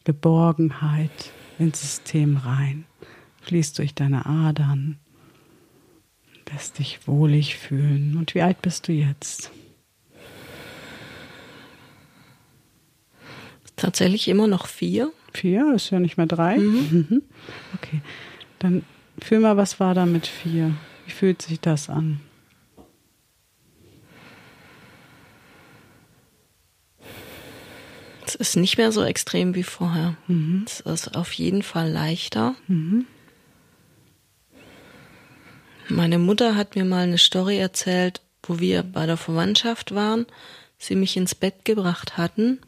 Geborgenheit 0.03 1.31
ins 1.61 1.81
System 1.81 2.37
rein, 2.37 2.85
fließt 3.43 3.79
durch 3.79 3.95
deine 3.95 4.27
Adern, 4.27 4.99
lässt 6.51 6.81
dich 6.81 7.07
wohlig 7.07 7.59
fühlen. 7.59 8.17
Und 8.19 8.35
wie 8.35 8.43
alt 8.43 8.61
bist 8.61 8.89
du 8.89 8.93
jetzt? 8.93 9.53
Tatsächlich 13.79 14.27
immer 14.27 14.49
noch 14.49 14.67
vier. 14.67 15.13
Vier, 15.33 15.73
ist 15.75 15.91
ja 15.91 16.01
nicht 16.01 16.17
mehr 16.17 16.27
drei. 16.27 16.59
Mhm. 16.59 17.07
mhm. 17.09 17.23
Okay, 17.77 18.03
dann 18.59 18.83
fühl 19.23 19.39
mal, 19.39 19.57
was 19.57 19.79
war 19.79 19.95
da 19.95 20.05
mit 20.05 20.27
vier? 20.27 20.75
Wie 21.07 21.13
fühlt 21.13 21.41
sich 21.41 21.61
das 21.61 21.89
an? 21.89 22.21
Es 28.27 28.35
ist 28.35 28.57
nicht 28.57 28.79
mehr 28.79 28.91
so 28.91 29.05
extrem 29.05 29.55
wie 29.55 29.63
vorher. 29.63 30.17
Mhm. 30.27 30.65
Es 30.67 30.81
ist 30.81 31.17
auf 31.17 31.33
jeden 31.33 31.63
Fall 31.63 31.91
leichter. 31.91 32.57
Mhm. 32.67 33.07
Meine 35.89 36.19
Mutter 36.19 36.57
hat 36.57 36.75
mir 36.75 36.85
mal 36.85 37.05
eine 37.05 37.17
Story 37.17 37.59
erzählt, 37.59 38.23
wo 38.43 38.59
wir 38.59 38.83
bei 38.83 39.07
der 39.07 39.17
Verwandtschaft 39.17 39.95
waren, 39.95 40.27
sie 40.79 40.97
mich 40.97 41.17
ins 41.17 41.37
Bett 41.37 41.65
gebracht 41.65 42.19
hatten 42.19 42.59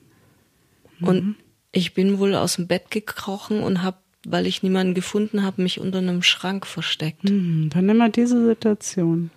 und 1.00 1.24
mhm. 1.24 1.36
ich 1.72 1.94
bin 1.94 2.18
wohl 2.18 2.34
aus 2.34 2.56
dem 2.56 2.66
Bett 2.66 2.90
gekrochen 2.90 3.62
und 3.62 3.82
habe, 3.82 3.98
weil 4.26 4.46
ich 4.46 4.62
niemanden 4.62 4.94
gefunden 4.94 5.42
habe, 5.42 5.62
mich 5.62 5.80
unter 5.80 5.98
einem 5.98 6.22
Schrank 6.22 6.66
versteckt. 6.66 7.24
Mhm. 7.24 7.70
Dann 7.70 7.86
nimm 7.86 7.96
mal 7.96 8.10
diese 8.10 8.44
Situation. 8.44 9.30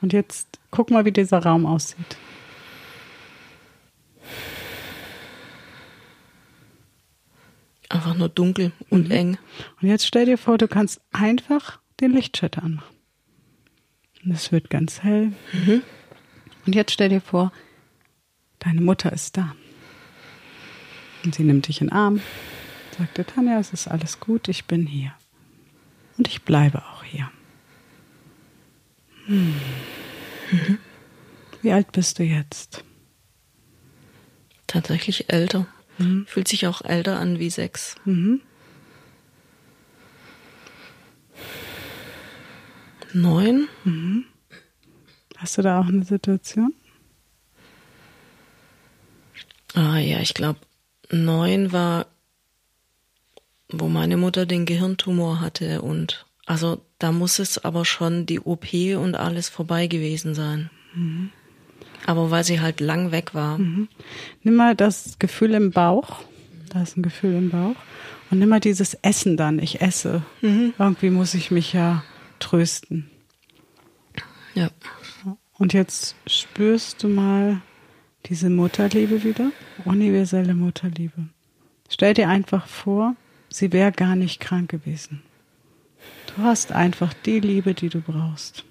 Und 0.00 0.12
jetzt 0.12 0.58
guck 0.70 0.90
mal, 0.90 1.04
wie 1.04 1.12
dieser 1.12 1.38
Raum 1.38 1.64
aussieht. 1.64 2.16
Einfach 7.88 8.16
nur 8.16 8.28
dunkel 8.28 8.72
und 8.90 9.08
mhm. 9.08 9.14
eng. 9.14 9.38
Und 9.80 9.88
jetzt 9.88 10.06
stell 10.06 10.26
dir 10.26 10.38
vor, 10.38 10.58
du 10.58 10.66
kannst 10.66 11.00
einfach 11.12 11.78
den 12.00 12.12
Lichtschalter 12.12 12.62
anmachen. 12.62 12.96
Und 14.24 14.32
es 14.32 14.50
wird 14.50 14.70
ganz 14.70 15.02
hell. 15.02 15.32
Mhm. 15.52 15.82
Und 16.66 16.74
jetzt 16.74 16.92
stell 16.92 17.08
dir 17.08 17.20
vor, 17.20 17.52
deine 18.60 18.80
Mutter 18.80 19.12
ist 19.12 19.36
da. 19.36 19.54
Und 21.24 21.34
sie 21.34 21.44
nimmt 21.44 21.68
dich 21.68 21.80
in 21.80 21.88
den 21.88 21.92
Arm, 21.92 22.20
sagte 22.98 23.24
Tanja, 23.24 23.58
es 23.58 23.72
ist 23.72 23.88
alles 23.88 24.20
gut, 24.20 24.48
ich 24.48 24.64
bin 24.64 24.86
hier. 24.86 25.12
Und 26.18 26.28
ich 26.28 26.42
bleibe 26.42 26.78
auch 26.78 27.04
hier. 27.04 27.30
Hm. 29.26 29.54
Mhm. 30.50 30.78
Wie 31.62 31.72
alt 31.72 31.92
bist 31.92 32.18
du 32.18 32.24
jetzt? 32.24 32.84
Tatsächlich 34.66 35.30
älter. 35.30 35.66
Mhm. 35.98 36.26
Fühlt 36.26 36.48
sich 36.48 36.66
auch 36.66 36.82
älter 36.82 37.18
an 37.18 37.38
wie 37.38 37.50
sechs. 37.50 37.94
Mhm. 38.04 38.40
Neun. 43.12 43.68
Mhm. 43.84 44.24
Hast 45.36 45.58
du 45.58 45.62
da 45.62 45.80
auch 45.80 45.86
eine 45.86 46.04
Situation? 46.04 46.74
Ah 49.74 49.98
ja, 49.98 50.20
ich 50.20 50.34
glaube, 50.34 50.60
neun 51.12 51.72
war, 51.72 52.06
wo 53.68 53.88
meine 53.88 54.16
Mutter 54.16 54.46
den 54.46 54.66
Gehirntumor 54.66 55.40
hatte 55.40 55.82
und 55.82 56.26
also 56.46 56.80
da 56.98 57.12
muss 57.12 57.38
es 57.38 57.64
aber 57.64 57.84
schon 57.84 58.26
die 58.26 58.40
OP 58.40 58.72
und 58.96 59.14
alles 59.14 59.48
vorbei 59.48 59.86
gewesen 59.86 60.34
sein. 60.34 60.70
Mhm. 60.94 61.30
Aber 62.04 62.30
weil 62.30 62.44
sie 62.44 62.60
halt 62.60 62.80
lang 62.80 63.12
weg 63.12 63.34
war. 63.34 63.58
Mhm. 63.58 63.88
Nimm 64.42 64.56
mal 64.56 64.74
das 64.74 65.18
Gefühl 65.18 65.54
im 65.54 65.70
Bauch. 65.70 66.20
Da 66.68 66.82
ist 66.82 66.96
ein 66.96 67.02
Gefühl 67.02 67.34
im 67.34 67.50
Bauch. 67.50 67.76
Und 68.30 68.38
nimm 68.38 68.48
mal 68.48 68.60
dieses 68.60 68.94
Essen 68.94 69.36
dann. 69.36 69.58
Ich 69.60 69.80
esse. 69.80 70.22
Mhm. 70.40 70.74
Irgendwie 70.78 71.10
muss 71.10 71.34
ich 71.34 71.50
mich 71.50 71.72
ja 71.72 72.02
trösten. 72.40 73.10
Ja. 74.54 74.70
Und 75.58 75.72
jetzt 75.72 76.16
spürst 76.26 77.02
du 77.02 77.08
mal 77.08 77.60
diese 78.26 78.50
Mutterliebe 78.50 79.24
wieder. 79.24 79.52
Universelle 79.84 80.54
Mutterliebe. 80.54 81.28
Stell 81.88 82.14
dir 82.14 82.28
einfach 82.28 82.66
vor, 82.66 83.16
sie 83.48 83.72
wäre 83.72 83.92
gar 83.92 84.16
nicht 84.16 84.40
krank 84.40 84.70
gewesen. 84.70 85.22
Du 86.34 86.42
hast 86.42 86.72
einfach 86.72 87.12
die 87.12 87.40
Liebe, 87.40 87.74
die 87.74 87.88
du 87.88 88.00
brauchst. 88.00 88.64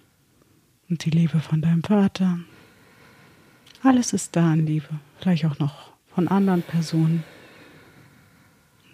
Und 0.90 1.06
die 1.06 1.12
Liebe 1.12 1.40
von 1.40 1.62
deinem 1.62 1.84
Vater. 1.84 2.40
Alles 3.84 4.14
ist 4.14 4.36
da 4.36 4.52
an 4.52 4.66
Liebe. 4.66 4.90
Vielleicht 5.20 5.46
auch 5.46 5.60
noch 5.60 5.92
von 6.14 6.28
anderen 6.28 6.62
Personen. 6.62 7.24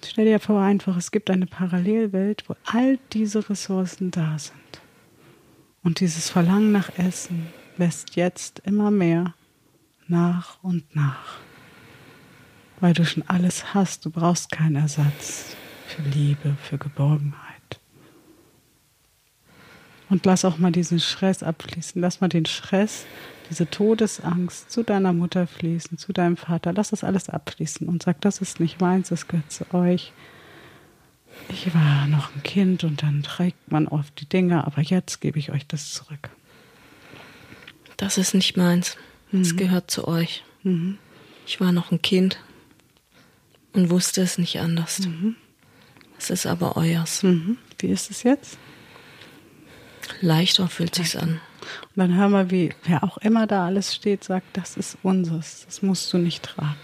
Stell 0.05 0.25
dir 0.25 0.39
vor 0.39 0.61
einfach, 0.61 0.95
es 0.97 1.11
gibt 1.11 1.29
eine 1.29 1.47
Parallelwelt, 1.47 2.43
wo 2.47 2.55
all 2.65 2.99
diese 3.13 3.49
Ressourcen 3.49 4.11
da 4.11 4.37
sind. 4.37 4.81
Und 5.83 5.99
dieses 5.99 6.29
Verlangen 6.29 6.71
nach 6.71 6.97
Essen 6.97 7.47
lässt 7.77 8.15
jetzt 8.15 8.59
immer 8.59 8.91
mehr 8.91 9.33
nach 10.09 10.61
und 10.63 10.95
nach. 10.95 11.39
Weil 12.79 12.93
du 12.93 13.05
schon 13.05 13.23
alles 13.27 13.73
hast, 13.73 14.05
du 14.05 14.09
brauchst 14.09 14.51
keinen 14.51 14.75
Ersatz 14.75 15.55
für 15.87 16.01
Liebe, 16.03 16.55
für 16.61 16.77
Geborgenheit. 16.77 17.79
Und 20.09 20.25
lass 20.25 20.45
auch 20.45 20.57
mal 20.57 20.71
diesen 20.71 20.99
Stress 20.99 21.43
abfließen. 21.43 22.01
Lass 22.01 22.21
mal 22.21 22.29
den 22.29 22.45
Stress, 22.45 23.05
diese 23.49 23.69
Todesangst 23.69 24.71
zu 24.71 24.83
deiner 24.83 25.13
Mutter 25.13 25.47
fließen, 25.47 25.97
zu 25.97 26.13
deinem 26.13 26.37
Vater. 26.37 26.71
Lass 26.73 26.91
das 26.91 27.03
alles 27.03 27.29
abfließen 27.29 27.87
und 27.87 28.03
sag, 28.03 28.21
das 28.21 28.39
ist 28.39 28.59
nicht 28.59 28.79
meins, 28.79 29.09
das 29.09 29.27
gehört 29.27 29.51
zu 29.51 29.73
euch. 29.73 30.13
Ich 31.49 31.73
war 31.73 32.07
noch 32.07 32.33
ein 32.35 32.43
Kind 32.43 32.83
und 32.83 33.03
dann 33.03 33.23
trägt 33.23 33.71
man 33.71 33.87
oft 33.87 34.19
die 34.19 34.27
Dinge, 34.27 34.65
aber 34.65 34.81
jetzt 34.81 35.21
gebe 35.21 35.39
ich 35.39 35.51
euch 35.51 35.67
das 35.67 35.93
zurück. 35.93 36.29
Das 37.97 38.17
ist 38.17 38.33
nicht 38.33 38.57
meins. 38.57 38.97
Es 39.31 39.53
mhm. 39.53 39.57
gehört 39.57 39.91
zu 39.91 40.07
euch. 40.07 40.43
Mhm. 40.63 40.97
Ich 41.45 41.59
war 41.59 41.71
noch 41.71 41.91
ein 41.91 42.01
Kind 42.01 42.39
und 43.73 43.89
wusste 43.89 44.21
es 44.21 44.37
nicht 44.37 44.59
anders. 44.59 44.99
Mhm. 44.99 45.35
Es 46.17 46.29
ist 46.29 46.45
aber 46.45 46.77
euers. 46.77 47.23
Mhm. 47.23 47.57
Wie 47.79 47.87
ist 47.87 48.09
es 48.09 48.23
jetzt? 48.23 48.57
Leichter 50.21 50.67
fühlt 50.67 50.95
sich's 50.95 51.15
an. 51.15 51.39
Und 51.83 51.97
dann 51.97 52.15
hör 52.15 52.29
mal, 52.29 52.49
wie 52.49 52.73
wer 52.85 53.03
auch 53.03 53.17
immer 53.17 53.45
da 53.45 53.65
alles 53.65 53.93
steht, 53.93 54.23
sagt, 54.23 54.55
das 54.55 54.77
ist 54.77 54.97
unseres, 55.03 55.65
das 55.65 55.81
musst 55.81 56.11
du 56.13 56.17
nicht 56.17 56.43
tragen. 56.43 56.77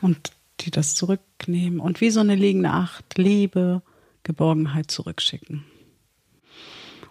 Und 0.00 0.32
die 0.60 0.70
das 0.70 0.94
zurücknehmen 0.94 1.80
und 1.80 2.00
wie 2.00 2.10
so 2.10 2.20
eine 2.20 2.34
liegende 2.34 2.70
Acht 2.70 3.16
Liebe, 3.16 3.82
Geborgenheit 4.22 4.90
zurückschicken. 4.90 5.64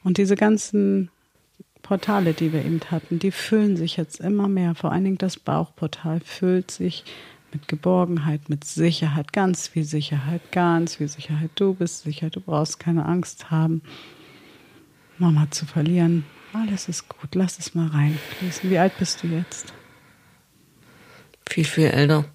Und 0.04 0.18
diese 0.18 0.36
ganzen 0.36 1.10
Portale, 1.82 2.34
die 2.34 2.54
wir 2.54 2.64
eben 2.64 2.80
hatten, 2.92 3.20
die 3.20 3.32
füllen 3.32 3.78
sich 3.78 3.98
jetzt 3.98 4.20
immer 4.20 4.48
mehr. 4.48 4.76
Vor 4.76 4.92
allen 4.92 5.06
Dingen 5.06 5.18
das 5.18 5.38
Bauchportal 5.38 6.20
füllt 6.20 6.72
sich 6.72 7.04
mit 7.52 7.68
Geborgenheit, 7.68 8.50
mit 8.50 8.64
Sicherheit, 8.64 9.34
ganz 9.34 9.68
viel 9.68 9.84
Sicherheit, 9.84 10.52
ganz 10.52 10.96
viel 10.96 11.08
Sicherheit. 11.08 11.52
Du 11.56 11.74
bist 11.74 12.04
sicher, 12.04 12.30
du 12.30 12.42
brauchst 12.42 12.80
keine 12.80 13.06
Angst 13.06 13.50
haben. 13.50 13.82
Mama 15.18 15.50
zu 15.50 15.66
verlieren. 15.66 16.26
Alles 16.54 16.88
ist 16.90 17.10
gut, 17.10 17.36
lass 17.36 17.60
es 17.60 17.76
mal 17.76 17.88
reinfließen. 17.88 18.70
Wie 18.70 18.78
alt 18.78 18.98
bist 18.98 19.24
du 19.24 19.28
jetzt? 19.28 19.74
Viel, 21.50 21.66
viel 21.66 21.88
älter. 21.88 22.26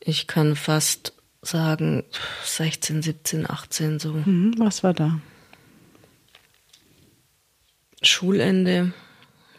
Ich 0.00 0.26
kann 0.26 0.56
fast 0.56 1.14
sagen 1.42 2.04
16, 2.44 3.02
17, 3.02 3.48
18 3.48 3.98
so. 3.98 4.12
Mhm, 4.12 4.54
was 4.58 4.82
war 4.82 4.94
da? 4.94 5.20
Schulende, 8.02 8.92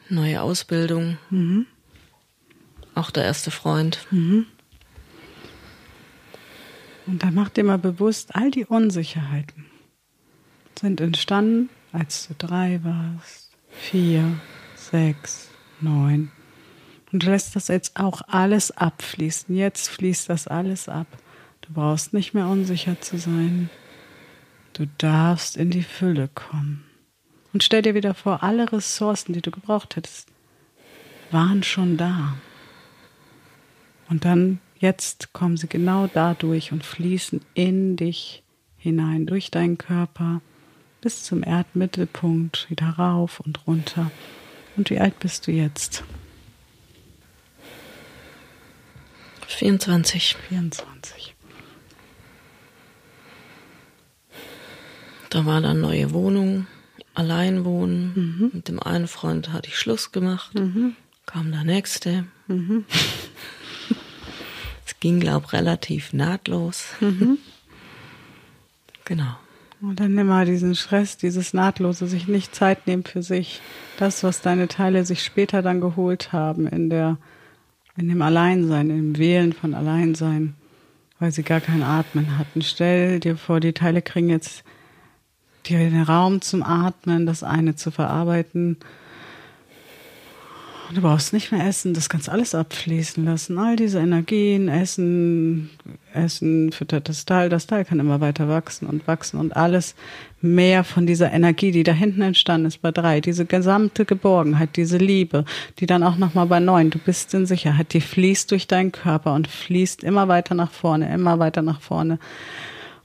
neue 0.10 0.42
Ausbildung, 0.42 1.18
mhm. 1.30 1.66
auch 2.96 3.12
der 3.12 3.24
erste 3.24 3.52
Freund. 3.52 4.08
Mhm. 4.12 4.48
Und 7.08 7.24
dann 7.24 7.34
mach 7.34 7.50
dir 7.50 7.64
mal 7.64 7.78
bewusst, 7.78 8.36
all 8.36 8.52
die 8.52 8.66
Unsicherheiten 8.66 9.66
sind 10.80 11.02
entstanden 11.02 11.70
als 11.92 12.28
du 12.28 12.36
drei 12.38 12.80
warst, 12.84 13.52
vier, 13.70 14.40
sechs, 14.76 15.50
neun. 15.80 16.32
Und 17.12 17.24
du 17.24 17.30
lässt 17.30 17.56
das 17.56 17.68
jetzt 17.68 18.00
auch 18.00 18.22
alles 18.28 18.72
abfließen. 18.72 19.56
Jetzt 19.56 19.90
fließt 19.90 20.30
das 20.30 20.48
alles 20.48 20.88
ab. 20.88 21.08
Du 21.62 21.74
brauchst 21.74 22.14
nicht 22.14 22.34
mehr 22.34 22.48
unsicher 22.48 23.00
zu 23.02 23.18
sein. 23.18 23.70
Du 24.74 24.88
darfst 24.98 25.58
in 25.58 25.70
die 25.70 25.84
Fülle 25.84 26.30
kommen. 26.34 26.86
Und 27.54 27.64
stell 27.64 27.82
dir 27.82 27.96
wieder 27.96 28.14
vor, 28.14 28.44
alle 28.44 28.72
Ressourcen, 28.72 29.34
die 29.34 29.42
du 29.42 29.52
gebraucht 29.52 29.96
hättest, 29.96 30.30
waren 31.32 31.64
schon 31.64 31.98
da. 31.98 32.36
Und 34.10 34.26
dann, 34.26 34.60
jetzt 34.80 35.34
kommen 35.34 35.58
sie 35.58 35.68
genau 35.68 36.08
dadurch 36.08 36.72
und 36.72 36.86
fließen 36.86 37.42
in 37.54 37.96
dich 37.96 38.44
hinein, 38.78 39.26
durch 39.26 39.52
deinen 39.52 39.78
Körper, 39.78 40.42
bis 41.02 41.24
zum 41.24 41.44
Erdmittelpunkt, 41.44 42.70
wieder 42.70 42.90
rauf 42.90 43.40
und 43.40 43.68
runter. 43.68 44.12
Und 44.78 44.90
wie 44.90 45.00
alt 45.00 45.20
bist 45.20 45.48
du 45.48 45.52
jetzt? 45.52 46.04
24. 49.48 50.36
24. 50.50 51.36
Da 55.30 55.46
war 55.46 55.62
dann 55.62 55.80
neue 55.82 56.12
Wohnung, 56.12 56.68
allein 57.14 57.66
wohnen. 57.66 58.14
Mhm. 58.16 58.52
Mit 58.54 58.68
dem 58.68 58.80
einen 58.80 59.08
Freund 59.08 59.52
hatte 59.52 59.70
ich 59.70 59.78
Schluss 59.78 60.12
gemacht. 60.12 60.56
Mhm. 60.56 60.96
Kam 61.26 61.52
der 61.52 61.64
nächste. 61.64 62.26
Mhm. 62.48 62.86
Es 64.84 65.00
ging, 65.00 65.20
glaube 65.20 65.46
ich, 65.48 65.54
relativ 65.54 66.14
nahtlos. 66.14 66.86
Mhm. 67.00 67.38
Genau. 69.06 69.36
Und 69.82 70.00
dann 70.00 70.14
nimm 70.14 70.28
mal 70.28 70.46
diesen 70.46 70.76
Stress, 70.76 71.18
dieses 71.18 71.54
Nahtlose, 71.54 72.06
sich 72.06 72.28
nicht 72.28 72.54
Zeit 72.54 72.86
nehmen 72.86 73.04
für 73.04 73.24
sich. 73.24 73.62
Das, 73.98 74.24
was 74.24 74.42
deine 74.42 74.68
Teile 74.68 75.06
sich 75.06 75.24
später 75.24 75.62
dann 75.64 75.82
geholt 75.82 76.32
haben 76.32 76.68
in 76.68 76.90
der, 76.90 77.18
in 77.98 78.08
dem 78.08 78.22
Alleinsein, 78.22 78.90
im 78.92 79.18
Wählen 79.18 79.54
von 79.54 79.74
Alleinsein, 79.74 80.54
weil 81.20 81.32
sie 81.32 81.44
gar 81.44 81.62
kein 81.62 81.82
Atmen 81.82 82.38
hatten. 82.38 82.62
Stell 82.62 83.20
dir 83.20 83.36
vor, 83.36 83.60
die 83.60 83.74
Teile 83.74 84.04
kriegen 84.04 84.30
jetzt 84.30 84.64
den 85.70 86.02
Raum 86.02 86.42
zum 86.42 86.64
Atmen, 86.64 87.26
das 87.26 87.44
eine 87.44 87.76
zu 87.76 87.92
verarbeiten 87.92 88.78
Du 90.94 91.00
brauchst 91.00 91.32
nicht 91.32 91.54
mehr 91.54 91.66
essen, 91.66 91.94
das 91.94 92.10
kannst 92.10 92.28
alles 92.28 92.54
abfließen 92.54 93.24
lassen. 93.24 93.58
All 93.58 93.78
diese 93.78 94.00
Energien, 94.00 94.68
Essen, 94.68 95.70
Essen 96.14 96.74
füttert 96.74 97.08
das 97.08 97.24
Teil, 97.24 97.48
das 97.48 97.66
Teil 97.66 97.86
kann 97.86 98.02
immer 98.02 98.20
weiter 98.20 98.50
wachsen 98.50 98.88
und 98.88 99.08
wachsen 99.08 99.40
und 99.40 99.56
alles 99.56 99.96
mehr 100.42 100.84
von 100.84 101.06
dieser 101.06 101.32
Energie, 101.32 101.72
die 101.72 101.84
da 101.84 101.94
hinten 101.94 102.22
entstanden 102.22 102.68
ist 102.68 102.82
bei 102.82 102.92
drei, 102.92 103.22
diese 103.22 103.46
gesamte 103.46 104.04
Geborgenheit, 104.04 104.76
diese 104.76 104.98
Liebe, 104.98 105.46
die 105.80 105.86
dann 105.86 106.04
auch 106.04 106.18
nochmal 106.18 106.48
bei 106.48 106.60
neun, 106.60 106.90
du 106.90 107.00
bist 107.00 107.34
in 107.34 107.46
Sicherheit, 107.46 107.94
die 107.94 108.02
fließt 108.02 108.52
durch 108.52 108.68
deinen 108.68 108.92
Körper 108.92 109.34
und 109.34 109.48
fließt 109.48 110.04
immer 110.04 110.28
weiter 110.28 110.56
nach 110.56 110.72
vorne, 110.72 111.14
immer 111.14 111.40
weiter 111.40 111.62
nach 111.62 111.80
vorne. 111.80 112.20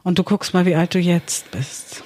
Und 0.02 0.18
du 0.18 0.24
guckst 0.24 0.54
mal, 0.54 0.66
wie 0.66 0.74
alt 0.74 0.94
du 0.94 0.98
jetzt 0.98 1.52
bist. 1.52 2.02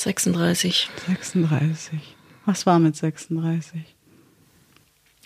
36. 0.00 0.88
36. 1.06 1.98
Was 2.46 2.64
war 2.64 2.78
mit 2.78 2.96
36? 2.96 3.82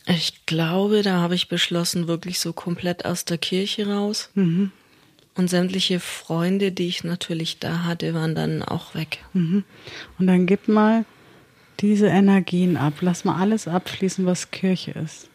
Ich 0.06 0.46
glaube, 0.46 1.02
da 1.02 1.20
habe 1.20 1.34
ich 1.36 1.48
beschlossen, 1.48 2.08
wirklich 2.08 2.40
so 2.40 2.52
komplett 2.52 3.04
aus 3.04 3.24
der 3.24 3.38
Kirche 3.38 3.88
raus. 3.88 4.30
Mhm. 4.34 4.72
Und 5.36 5.48
sämtliche 5.48 6.00
Freunde, 6.00 6.72
die 6.72 6.88
ich 6.88 7.04
natürlich 7.04 7.58
da 7.58 7.84
hatte, 7.84 8.14
waren 8.14 8.34
dann 8.34 8.62
auch 8.62 8.94
weg. 8.94 9.24
Mhm. 9.32 9.64
Und 10.18 10.26
dann 10.26 10.46
gib 10.46 10.68
mal 10.68 11.04
diese 11.80 12.06
Energien 12.08 12.76
ab. 12.76 12.94
Lass 13.00 13.24
mal 13.24 13.40
alles 13.40 13.68
abschließen, 13.68 14.26
was 14.26 14.50
Kirche 14.50 14.90
ist. 14.92 15.28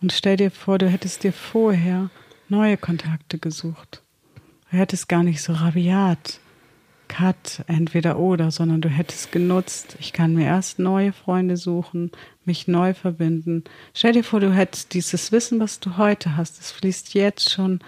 Und 0.00 0.12
stell 0.12 0.36
dir 0.36 0.50
vor, 0.50 0.78
du 0.78 0.88
hättest 0.88 1.24
dir 1.24 1.32
vorher 1.32 2.10
neue 2.48 2.76
Kontakte 2.76 3.38
gesucht. 3.38 4.02
Du 4.70 4.76
hättest 4.76 5.08
gar 5.08 5.22
nicht 5.22 5.42
so 5.42 5.54
rabiat, 5.54 6.40
Cut, 7.08 7.64
entweder 7.66 8.18
oder, 8.18 8.50
sondern 8.50 8.82
du 8.82 8.90
hättest 8.90 9.32
genutzt, 9.32 9.96
ich 9.98 10.12
kann 10.12 10.34
mir 10.34 10.44
erst 10.44 10.78
neue 10.78 11.12
Freunde 11.12 11.56
suchen, 11.56 12.12
mich 12.44 12.68
neu 12.68 12.92
verbinden. 12.92 13.64
Stell 13.94 14.12
dir 14.12 14.24
vor, 14.24 14.40
du 14.40 14.52
hättest 14.52 14.92
dieses 14.92 15.32
Wissen, 15.32 15.58
was 15.58 15.80
du 15.80 15.96
heute 15.96 16.36
hast, 16.36 16.60
es 16.60 16.70
fließt 16.70 17.14
jetzt 17.14 17.50
schon 17.50 17.80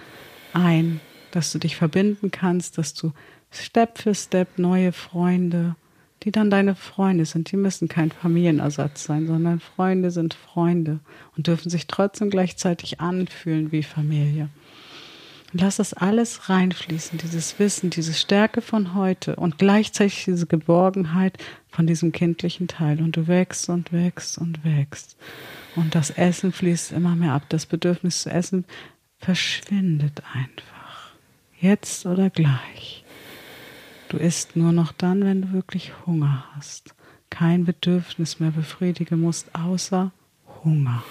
ein, 0.54 1.00
dass 1.32 1.52
du 1.52 1.58
dich 1.58 1.76
verbinden 1.76 2.30
kannst, 2.30 2.78
dass 2.78 2.94
du 2.94 3.12
Step 3.50 3.98
für 3.98 4.14
Step 4.14 4.58
neue 4.58 4.92
Freunde, 4.92 5.76
die 6.22 6.32
dann 6.32 6.50
deine 6.50 6.74
Freunde 6.74 7.24
sind. 7.24 7.52
Die 7.52 7.56
müssen 7.56 7.88
kein 7.88 8.10
Familienersatz 8.10 9.04
sein, 9.04 9.26
sondern 9.26 9.60
Freunde 9.60 10.10
sind 10.10 10.34
Freunde 10.34 11.00
und 11.36 11.46
dürfen 11.46 11.68
sich 11.70 11.86
trotzdem 11.86 12.30
gleichzeitig 12.30 13.00
anfühlen 13.00 13.70
wie 13.70 13.82
Familie. 13.82 14.48
Lass 15.52 15.76
das 15.76 15.94
alles 15.94 16.48
reinfließen, 16.48 17.18
dieses 17.18 17.58
Wissen, 17.58 17.90
diese 17.90 18.14
Stärke 18.14 18.62
von 18.62 18.94
heute 18.94 19.34
und 19.34 19.58
gleichzeitig 19.58 20.24
diese 20.24 20.46
Geborgenheit 20.46 21.38
von 21.68 21.88
diesem 21.88 22.12
kindlichen 22.12 22.68
Teil. 22.68 23.00
Und 23.00 23.16
du 23.16 23.26
wächst 23.26 23.68
und 23.68 23.92
wächst 23.92 24.38
und 24.38 24.64
wächst. 24.64 25.16
Und 25.74 25.96
das 25.96 26.10
Essen 26.10 26.52
fließt 26.52 26.92
immer 26.92 27.16
mehr 27.16 27.32
ab. 27.32 27.42
Das 27.48 27.66
Bedürfnis 27.66 28.22
zu 28.22 28.30
essen 28.30 28.64
verschwindet 29.18 30.22
einfach. 30.34 31.14
Jetzt 31.60 32.06
oder 32.06 32.30
gleich. 32.30 33.04
Du 34.08 34.18
isst 34.18 34.54
nur 34.54 34.72
noch 34.72 34.92
dann, 34.92 35.24
wenn 35.24 35.42
du 35.42 35.52
wirklich 35.52 35.92
Hunger 36.06 36.44
hast. 36.54 36.94
Kein 37.28 37.64
Bedürfnis 37.64 38.38
mehr 38.38 38.50
befriedigen 38.52 39.20
musst, 39.20 39.54
außer 39.54 40.12
Hunger. 40.64 41.02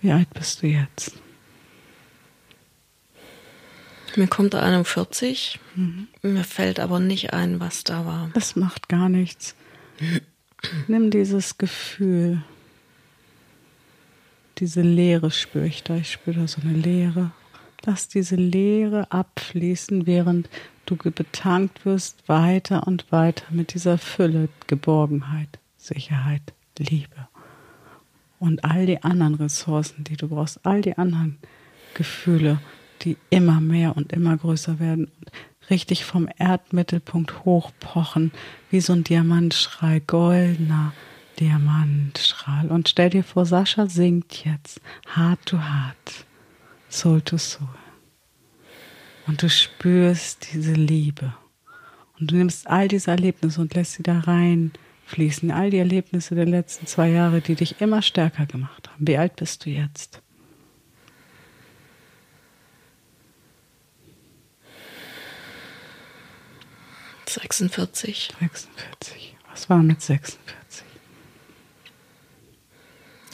Wie 0.00 0.12
alt 0.12 0.32
bist 0.34 0.62
du 0.62 0.68
jetzt? 0.68 1.20
Mir 4.18 4.26
kommt 4.26 4.56
41. 4.56 5.60
Mhm. 5.76 6.08
Mir 6.22 6.42
fällt 6.42 6.80
aber 6.80 6.98
nicht 6.98 7.32
ein, 7.32 7.60
was 7.60 7.84
da 7.84 8.04
war. 8.04 8.30
Das 8.34 8.56
macht 8.56 8.88
gar 8.88 9.08
nichts. 9.08 9.54
Nimm 10.88 11.12
dieses 11.12 11.56
Gefühl. 11.56 12.42
Diese 14.58 14.82
Leere 14.82 15.30
spüre 15.30 15.68
ich 15.68 15.84
da. 15.84 15.94
Ich 15.94 16.10
spüre 16.10 16.40
da 16.40 16.48
so 16.48 16.60
eine 16.62 16.72
Leere. 16.72 17.30
Lass 17.84 18.08
diese 18.08 18.34
Leere 18.34 19.12
abfließen, 19.12 20.04
während 20.04 20.48
du 20.84 20.96
betankt 20.96 21.86
wirst, 21.86 22.28
weiter 22.28 22.88
und 22.88 23.12
weiter 23.12 23.44
mit 23.50 23.72
dieser 23.72 23.98
Fülle, 23.98 24.48
Geborgenheit, 24.66 25.60
Sicherheit, 25.76 26.42
Liebe. 26.76 27.28
Und 28.40 28.64
all 28.64 28.84
die 28.84 29.00
anderen 29.04 29.36
Ressourcen, 29.36 30.02
die 30.02 30.16
du 30.16 30.26
brauchst, 30.26 30.66
all 30.66 30.80
die 30.80 30.98
anderen 30.98 31.38
Gefühle, 31.94 32.58
die 33.04 33.16
immer 33.30 33.60
mehr 33.60 33.96
und 33.96 34.12
immer 34.12 34.36
größer 34.36 34.78
werden 34.78 35.06
und 35.06 35.30
richtig 35.70 36.04
vom 36.04 36.28
Erdmittelpunkt 36.38 37.44
hochpochen, 37.44 38.32
wie 38.70 38.80
so 38.80 38.92
ein 38.92 39.04
Diamantschrei, 39.04 40.00
goldener 40.06 40.92
Diamantstrahl. 41.38 42.68
Und 42.68 42.88
stell 42.88 43.10
dir 43.10 43.24
vor, 43.24 43.46
Sascha 43.46 43.86
singt 43.86 44.44
jetzt 44.44 44.80
Heart 45.14 45.46
to 45.46 45.58
Heart, 45.58 46.26
Soul 46.88 47.20
to 47.22 47.38
Soul. 47.38 47.68
Und 49.26 49.42
du 49.42 49.50
spürst 49.50 50.52
diese 50.52 50.72
Liebe. 50.72 51.34
Und 52.18 52.30
du 52.30 52.36
nimmst 52.36 52.66
all 52.66 52.88
diese 52.88 53.10
Erlebnisse 53.10 53.60
und 53.60 53.74
lässt 53.74 53.92
sie 53.92 54.02
da 54.02 54.20
reinfließen. 54.20 55.50
All 55.50 55.70
die 55.70 55.78
Erlebnisse 55.78 56.34
der 56.34 56.46
letzten 56.46 56.86
zwei 56.86 57.10
Jahre, 57.10 57.40
die 57.40 57.54
dich 57.54 57.80
immer 57.80 58.02
stärker 58.02 58.46
gemacht 58.46 58.88
haben. 58.88 59.06
Wie 59.06 59.18
alt 59.18 59.36
bist 59.36 59.64
du 59.66 59.70
jetzt? 59.70 60.22
46. 67.40 68.30
46. 68.40 69.36
Was 69.50 69.70
war 69.70 69.78
mit 69.78 70.00
46? 70.00 70.84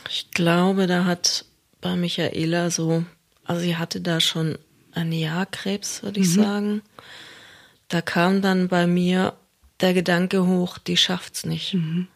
Ich 0.08 0.30
glaube, 0.30 0.87
da 0.87 1.04
hat 1.04 1.44
bei 1.80 1.96
Michaela 1.96 2.70
so, 2.70 3.04
also 3.44 3.61
sie 3.61 3.76
hatte 3.76 4.00
da 4.00 4.20
schon 4.20 4.58
ein 4.92 5.12
Jahr 5.12 5.46
Krebs, 5.46 6.02
würde 6.02 6.20
ich 6.20 6.28
mhm. 6.28 6.42
sagen. 6.42 6.82
Da 7.88 8.00
kam 8.00 8.42
dann 8.42 8.68
bei 8.68 8.87
mir 8.87 9.34
der 9.80 9.94
Gedanke 9.94 10.46
hoch, 10.46 10.78
die 10.78 10.96
schafft's 10.96 11.44
nicht. 11.44 11.75
Mhm. 11.75 12.08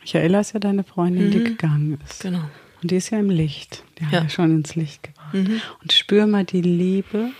Michaela 0.00 0.40
ist 0.40 0.52
ja 0.52 0.60
deine 0.60 0.84
Freundin, 0.84 1.26
mhm. 1.26 1.30
die 1.30 1.44
gegangen 1.44 2.00
ist. 2.04 2.20
Genau. 2.20 2.48
Und 2.82 2.90
die 2.90 2.96
ist 2.96 3.10
ja 3.10 3.18
im 3.18 3.30
Licht. 3.30 3.82
Die 3.98 4.04
ja. 4.04 4.12
haben 4.12 4.24
wir 4.24 4.30
schon 4.30 4.50
ins 4.52 4.74
Licht 4.76 5.02
gebracht. 5.02 5.34
Mhm. 5.34 5.60
Und 5.82 5.92
spür 5.92 6.26
mal 6.26 6.44
die 6.44 6.62
Liebe 6.62 7.30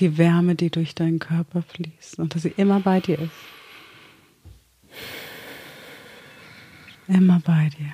die 0.00 0.18
Wärme, 0.18 0.54
die 0.54 0.70
durch 0.70 0.94
deinen 0.94 1.18
Körper 1.18 1.62
fließt 1.62 2.18
und 2.18 2.34
dass 2.34 2.42
sie 2.42 2.54
immer 2.56 2.80
bei 2.80 3.00
dir 3.00 3.18
ist. 3.18 3.30
Immer 7.08 7.40
bei 7.40 7.70
dir. 7.78 7.92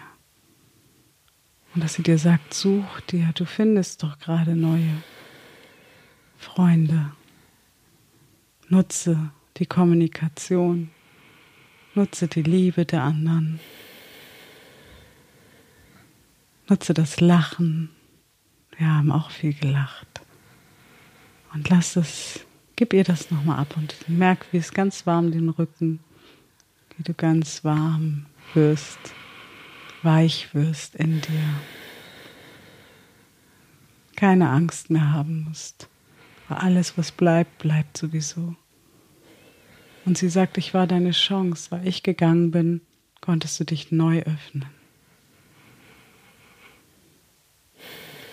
Und 1.74 1.84
dass 1.84 1.94
sie 1.94 2.02
dir 2.02 2.18
sagt, 2.18 2.52
such 2.54 3.00
dir, 3.10 3.30
du 3.34 3.44
findest 3.44 4.02
doch 4.02 4.18
gerade 4.18 4.56
neue 4.56 5.02
Freunde. 6.36 7.12
Nutze 8.68 9.30
die 9.56 9.66
Kommunikation. 9.66 10.90
Nutze 11.94 12.28
die 12.28 12.42
Liebe 12.42 12.84
der 12.84 13.02
anderen. 13.02 13.60
Nutze 16.68 16.94
das 16.94 17.20
Lachen. 17.20 17.90
Wir 18.76 18.86
haben 18.86 19.10
auch 19.10 19.30
viel 19.30 19.52
gelacht. 19.52 20.19
Und 21.52 21.68
lass 21.68 21.96
es, 21.96 22.40
gib 22.76 22.92
ihr 22.92 23.04
das 23.04 23.30
nochmal 23.30 23.58
ab 23.58 23.76
und 23.76 24.08
merk, 24.08 24.46
wie 24.52 24.58
es 24.58 24.72
ganz 24.72 25.06
warm 25.06 25.32
den 25.32 25.48
Rücken, 25.48 26.00
wie 26.96 27.02
du 27.02 27.14
ganz 27.14 27.64
warm 27.64 28.26
wirst, 28.54 28.98
weich 30.02 30.54
wirst 30.54 30.94
in 30.94 31.20
dir. 31.20 31.54
Keine 34.16 34.50
Angst 34.50 34.90
mehr 34.90 35.12
haben 35.12 35.44
musst. 35.44 35.88
Weil 36.48 36.58
alles, 36.58 36.98
was 36.98 37.12
bleibt, 37.12 37.58
bleibt 37.58 37.96
sowieso. 37.96 38.54
Und 40.04 40.18
sie 40.18 40.28
sagt, 40.28 40.58
ich 40.58 40.74
war 40.74 40.86
deine 40.86 41.12
Chance, 41.12 41.70
weil 41.70 41.86
ich 41.86 42.02
gegangen 42.02 42.50
bin, 42.50 42.80
konntest 43.20 43.60
du 43.60 43.64
dich 43.64 43.92
neu 43.92 44.20
öffnen. 44.22 44.66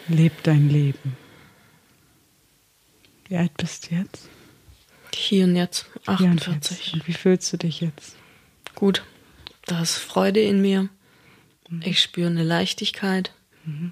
Leb 0.07 0.43
dein 0.43 0.69
Leben. 0.69 1.17
Wie 3.27 3.37
alt 3.37 3.55
bist 3.57 3.89
du 3.89 3.95
jetzt? 3.95 4.29
Hier 5.13 5.45
und 5.45 5.55
jetzt, 5.55 5.85
48. 6.05 6.47
Und, 6.47 6.55
jetzt. 6.55 6.93
und 6.93 7.07
wie 7.07 7.13
fühlst 7.13 7.51
du 7.51 7.57
dich 7.57 7.81
jetzt? 7.81 8.15
Gut. 8.75 9.03
Da 9.65 9.81
ist 9.81 9.97
Freude 9.97 10.41
in 10.41 10.61
mir. 10.61 10.89
Mhm. 11.69 11.81
Ich 11.83 12.01
spüre 12.01 12.27
eine 12.27 12.43
Leichtigkeit. 12.43 13.33
Mhm. 13.65 13.91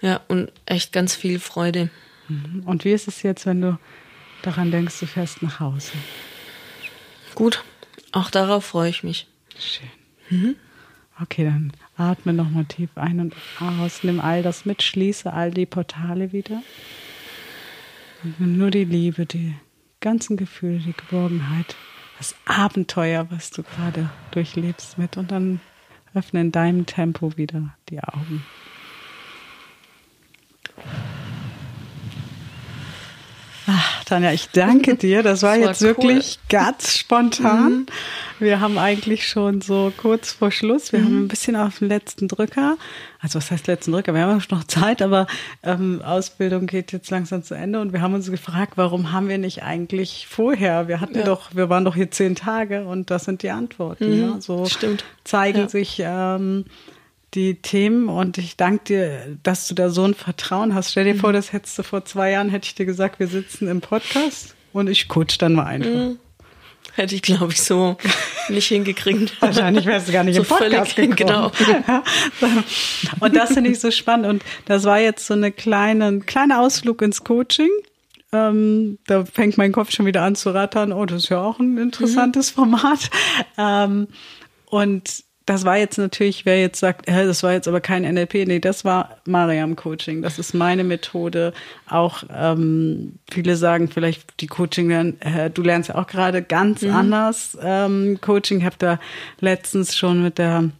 Ja, 0.00 0.20
und 0.28 0.50
echt 0.66 0.92
ganz 0.92 1.14
viel 1.14 1.38
Freude. 1.38 1.90
Mhm. 2.28 2.62
Und 2.66 2.84
wie 2.84 2.92
ist 2.92 3.06
es 3.06 3.22
jetzt, 3.22 3.46
wenn 3.46 3.60
du 3.60 3.78
daran 4.42 4.70
denkst, 4.70 4.98
du 5.00 5.06
fährst 5.06 5.42
nach 5.42 5.60
Hause? 5.60 5.92
Gut. 7.34 7.62
Auch 8.12 8.30
darauf 8.30 8.64
freue 8.64 8.90
ich 8.90 9.02
mich. 9.02 9.26
Schön. 9.58 9.90
Mhm. 10.30 10.56
Okay, 11.20 11.44
dann 11.44 11.72
atme 11.96 12.32
nochmal 12.32 12.64
tief 12.64 12.90
ein 12.96 13.20
und 13.20 13.34
aus, 13.60 14.02
nimm 14.02 14.20
all 14.20 14.42
das 14.42 14.64
mit, 14.64 14.82
schließe 14.82 15.32
all 15.32 15.52
die 15.52 15.66
Portale 15.66 16.32
wieder. 16.32 16.62
Nur 18.38 18.70
die 18.70 18.84
Liebe, 18.84 19.26
die 19.26 19.54
ganzen 20.00 20.36
Gefühle, 20.36 20.78
die 20.78 20.92
Geborgenheit, 20.92 21.76
das 22.18 22.34
Abenteuer, 22.46 23.30
was 23.30 23.50
du 23.50 23.62
gerade 23.62 24.10
durchlebst 24.30 24.98
mit. 24.98 25.16
Und 25.16 25.30
dann 25.30 25.60
öffne 26.14 26.40
in 26.40 26.52
deinem 26.52 26.86
Tempo 26.86 27.36
wieder 27.36 27.76
die 27.90 28.00
Augen. 28.00 28.44
Ach, 34.04 34.08
Tanja, 34.08 34.32
ich 34.32 34.50
danke 34.50 34.96
dir. 34.96 35.22
Das 35.22 35.42
war, 35.42 35.56
das 35.58 35.62
war 35.62 35.68
jetzt 35.70 35.82
cool. 35.82 35.88
wirklich 35.88 36.38
ganz 36.50 36.94
spontan. 36.94 37.72
Mhm. 37.72 37.86
Wir 38.38 38.60
haben 38.60 38.76
eigentlich 38.76 39.26
schon 39.26 39.62
so 39.62 39.92
kurz 39.96 40.32
vor 40.32 40.50
Schluss, 40.50 40.92
wir 40.92 41.00
mhm. 41.00 41.04
haben 41.04 41.24
ein 41.24 41.28
bisschen 41.28 41.56
auf 41.56 41.78
den 41.78 41.88
letzten 41.88 42.28
Drücker. 42.28 42.76
Also 43.20 43.38
was 43.38 43.50
heißt 43.50 43.66
letzten 43.66 43.92
Drücker? 43.92 44.12
Wir 44.12 44.26
haben 44.26 44.42
noch 44.50 44.64
Zeit, 44.64 45.00
aber 45.00 45.26
ähm, 45.62 46.02
Ausbildung 46.02 46.66
geht 46.66 46.92
jetzt 46.92 47.10
langsam 47.10 47.42
zu 47.42 47.54
Ende 47.54 47.80
und 47.80 47.92
wir 47.92 48.02
haben 48.02 48.12
uns 48.12 48.30
gefragt, 48.30 48.74
warum 48.76 49.12
haben 49.12 49.28
wir 49.28 49.38
nicht 49.38 49.62
eigentlich 49.62 50.26
vorher? 50.28 50.88
Wir 50.88 51.00
hatten 51.00 51.18
ja. 51.18 51.24
doch, 51.24 51.54
wir 51.54 51.70
waren 51.70 51.84
doch 51.84 51.94
hier 51.94 52.10
zehn 52.10 52.34
Tage 52.34 52.84
und 52.84 53.10
das 53.10 53.24
sind 53.24 53.42
die 53.42 53.50
Antworten. 53.50 54.14
Mhm. 54.14 54.20
Ja? 54.20 54.40
So 54.40 54.66
Stimmt. 54.66 55.04
zeigen 55.24 55.60
ja. 55.60 55.68
sich 55.68 56.02
ähm, 56.04 56.66
die 57.34 57.56
Themen 57.56 58.08
und 58.08 58.38
ich 58.38 58.56
danke 58.56 58.84
dir, 58.84 59.38
dass 59.42 59.66
du 59.66 59.74
da 59.74 59.90
so 59.90 60.04
ein 60.04 60.14
Vertrauen 60.14 60.74
hast. 60.74 60.92
Stell 60.92 61.04
dir 61.04 61.14
mhm. 61.14 61.20
vor, 61.20 61.32
das 61.32 61.52
hättest 61.52 61.78
du 61.78 61.82
vor 61.82 62.04
zwei 62.04 62.30
Jahren, 62.30 62.48
hätte 62.48 62.66
ich 62.66 62.74
dir 62.74 62.86
gesagt, 62.86 63.18
wir 63.18 63.26
sitzen 63.26 63.68
im 63.68 63.80
Podcast 63.80 64.54
und 64.72 64.88
ich 64.88 65.08
coach 65.08 65.38
dann 65.38 65.54
mal 65.54 65.66
einfach. 65.66 65.90
Mhm. 65.90 66.18
Hätte 66.96 67.16
ich, 67.16 67.22
glaube 67.22 67.52
ich, 67.52 67.60
so 67.62 67.96
nicht 68.48 68.68
hingekriegt. 68.68 69.34
Wahrscheinlich 69.40 69.84
wärst 69.84 70.08
du 70.08 70.12
gar 70.12 70.22
nicht 70.22 70.36
so 70.36 70.42
im 70.42 70.48
Podcast 70.48 70.92
völlig, 70.92 71.16
gekommen. 71.16 71.50
Genau. 71.58 72.02
Und 73.20 73.34
das 73.34 73.52
finde 73.52 73.70
ich 73.70 73.80
so 73.80 73.90
spannend. 73.90 74.26
Und 74.26 74.44
das 74.66 74.84
war 74.84 75.00
jetzt 75.00 75.26
so 75.26 75.34
eine 75.34 75.50
kleine, 75.50 76.06
ein 76.06 76.26
kleiner 76.26 76.60
Ausflug 76.60 77.02
ins 77.02 77.24
Coaching. 77.24 77.70
Ähm, 78.30 78.98
da 79.08 79.24
fängt 79.24 79.58
mein 79.58 79.72
Kopf 79.72 79.90
schon 79.90 80.06
wieder 80.06 80.22
an 80.22 80.36
zu 80.36 80.50
rattern. 80.50 80.92
Oh, 80.92 81.04
das 81.04 81.24
ist 81.24 81.28
ja 81.30 81.40
auch 81.40 81.58
ein 81.58 81.78
interessantes 81.78 82.52
mhm. 82.52 82.54
Format. 82.54 83.10
Ähm, 83.58 84.06
und 84.66 85.23
das 85.46 85.64
war 85.64 85.76
jetzt 85.76 85.98
natürlich, 85.98 86.46
wer 86.46 86.58
jetzt 86.58 86.80
sagt, 86.80 87.06
äh, 87.06 87.26
das 87.26 87.42
war 87.42 87.52
jetzt 87.52 87.68
aber 87.68 87.80
kein 87.80 88.02
NLP, 88.02 88.46
nee, 88.46 88.60
das 88.60 88.84
war 88.84 89.18
Mariam 89.26 89.76
Coaching. 89.76 90.22
Das 90.22 90.38
ist 90.38 90.54
meine 90.54 90.84
Methode. 90.84 91.52
Auch 91.88 92.24
ähm, 92.34 93.18
viele 93.30 93.56
sagen 93.56 93.88
vielleicht, 93.88 94.40
die 94.40 94.46
Coaching, 94.46 94.90
äh, 94.90 95.50
du 95.50 95.62
lernst 95.62 95.90
ja 95.90 95.96
auch 95.96 96.06
gerade 96.06 96.42
ganz 96.42 96.82
mhm. 96.82 96.94
anders 96.94 97.58
ähm, 97.60 98.18
Coaching. 98.20 98.58
Ich 98.58 98.64
habe 98.64 98.76
da 98.78 98.98
letztens 99.40 99.96
schon 99.96 100.22
mit 100.22 100.38
der 100.38 100.70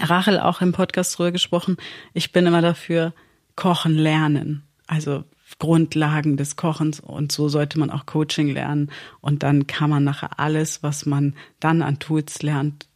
Rachel 0.00 0.38
auch 0.38 0.60
im 0.60 0.72
Podcast 0.72 1.18
drüber 1.18 1.32
gesprochen. 1.32 1.76
Ich 2.12 2.32
bin 2.32 2.46
immer 2.46 2.62
dafür, 2.62 3.12
kochen 3.56 3.96
lernen. 3.96 4.62
Also 4.86 5.24
Grundlagen 5.58 6.36
des 6.36 6.56
Kochens 6.56 7.00
und 7.00 7.32
so 7.32 7.48
sollte 7.48 7.78
man 7.78 7.90
auch 7.90 8.06
Coaching 8.06 8.48
lernen 8.48 8.90
und 9.20 9.42
dann 9.42 9.66
kann 9.66 9.88
man 9.88 10.04
nachher 10.04 10.38
alles, 10.38 10.82
was 10.82 11.06
man 11.06 11.34
dann 11.60 11.80
an 11.80 11.98
Tools 12.00 12.42
lernt, 12.42 12.86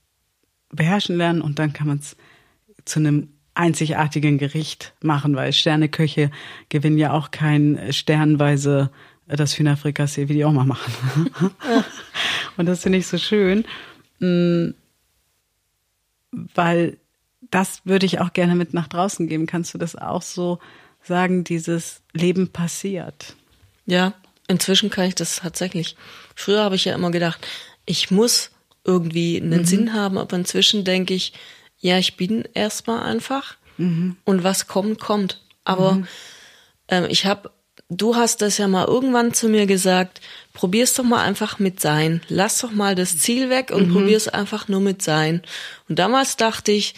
beherrschen 0.70 1.16
lernen 1.16 1.40
und 1.40 1.58
dann 1.58 1.72
kann 1.72 1.86
man 1.86 1.98
es 1.98 2.16
zu 2.84 2.98
einem 3.00 3.28
einzigartigen 3.54 4.38
Gericht 4.38 4.94
machen, 5.02 5.34
weil 5.34 5.52
Sterneköche 5.52 6.30
gewinnen 6.68 6.98
ja 6.98 7.12
auch 7.12 7.30
kein 7.30 7.92
sternweise 7.92 8.90
das 9.26 9.58
Hühnerfrikassee, 9.58 10.28
wie 10.28 10.34
die 10.34 10.44
auch 10.44 10.52
mal 10.52 10.64
machen. 10.64 11.30
und 12.56 12.66
das 12.66 12.82
finde 12.82 12.98
ich 12.98 13.06
so 13.06 13.18
schön, 13.18 13.64
mm, 14.20 14.70
weil 16.54 16.96
das 17.50 17.82
würde 17.84 18.06
ich 18.06 18.20
auch 18.20 18.32
gerne 18.32 18.54
mit 18.54 18.74
nach 18.74 18.88
draußen 18.88 19.26
geben. 19.26 19.46
Kannst 19.46 19.74
du 19.74 19.78
das 19.78 19.96
auch 19.96 20.22
so 20.22 20.58
sagen, 21.02 21.44
dieses 21.44 22.02
Leben 22.12 22.48
passiert? 22.48 23.34
Ja, 23.86 24.14
inzwischen 24.48 24.90
kann 24.90 25.06
ich 25.06 25.14
das 25.14 25.36
tatsächlich. 25.36 25.96
Früher 26.34 26.62
habe 26.62 26.76
ich 26.76 26.84
ja 26.84 26.94
immer 26.94 27.10
gedacht, 27.10 27.46
ich 27.86 28.10
muss 28.10 28.50
irgendwie 28.88 29.40
einen 29.40 29.60
mhm. 29.60 29.66
Sinn 29.66 29.92
haben, 29.92 30.18
aber 30.18 30.34
inzwischen 30.34 30.82
denke 30.82 31.14
ich, 31.14 31.34
ja, 31.78 31.98
ich 31.98 32.16
bin 32.16 32.48
erstmal 32.54 33.02
einfach 33.04 33.56
mhm. 33.76 34.16
und 34.24 34.42
was 34.42 34.66
kommt, 34.66 34.98
kommt. 34.98 35.40
Aber 35.64 35.92
mhm. 35.92 36.06
ähm, 36.88 37.06
ich 37.10 37.26
habe, 37.26 37.50
du 37.90 38.16
hast 38.16 38.40
das 38.40 38.56
ja 38.58 38.66
mal 38.66 38.86
irgendwann 38.86 39.34
zu 39.34 39.48
mir 39.48 39.66
gesagt, 39.66 40.20
probier's 40.54 40.94
doch 40.94 41.04
mal 41.04 41.22
einfach 41.22 41.58
mit 41.58 41.80
sein. 41.80 42.22
Lass 42.28 42.58
doch 42.58 42.72
mal 42.72 42.94
das 42.94 43.18
Ziel 43.18 43.50
weg 43.50 43.70
und 43.70 43.88
mhm. 43.88 43.92
probier's 43.92 44.26
einfach 44.26 44.68
nur 44.68 44.80
mit 44.80 45.02
sein. 45.02 45.42
Und 45.88 45.98
damals 45.98 46.36
dachte 46.36 46.72
ich, 46.72 46.94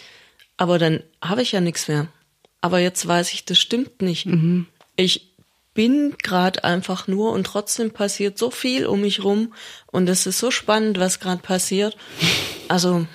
aber 0.55 0.79
dann 0.79 1.03
habe 1.21 1.41
ich 1.41 1.51
ja 1.51 1.59
nichts 1.59 1.89
mehr. 1.89 2.07
Aber 2.61 2.79
jetzt 2.79 3.05
weiß 3.05 3.33
ich, 3.33 3.45
das 3.45 3.59
stimmt 3.59 4.01
nicht. 4.01 4.25
Mhm. 4.25 4.67
Ich 4.95 5.30
bin 5.73 6.15
gerade 6.21 6.63
einfach 6.63 7.07
nur 7.07 7.31
und 7.31 7.45
trotzdem 7.45 7.91
passiert 7.91 8.37
so 8.37 8.51
viel 8.51 8.85
um 8.85 9.01
mich 9.01 9.23
rum 9.23 9.53
und 9.87 10.09
es 10.09 10.25
ist 10.25 10.39
so 10.39 10.51
spannend, 10.51 10.99
was 10.99 11.19
gerade 11.19 11.41
passiert. 11.41 11.97
Also 12.67 13.05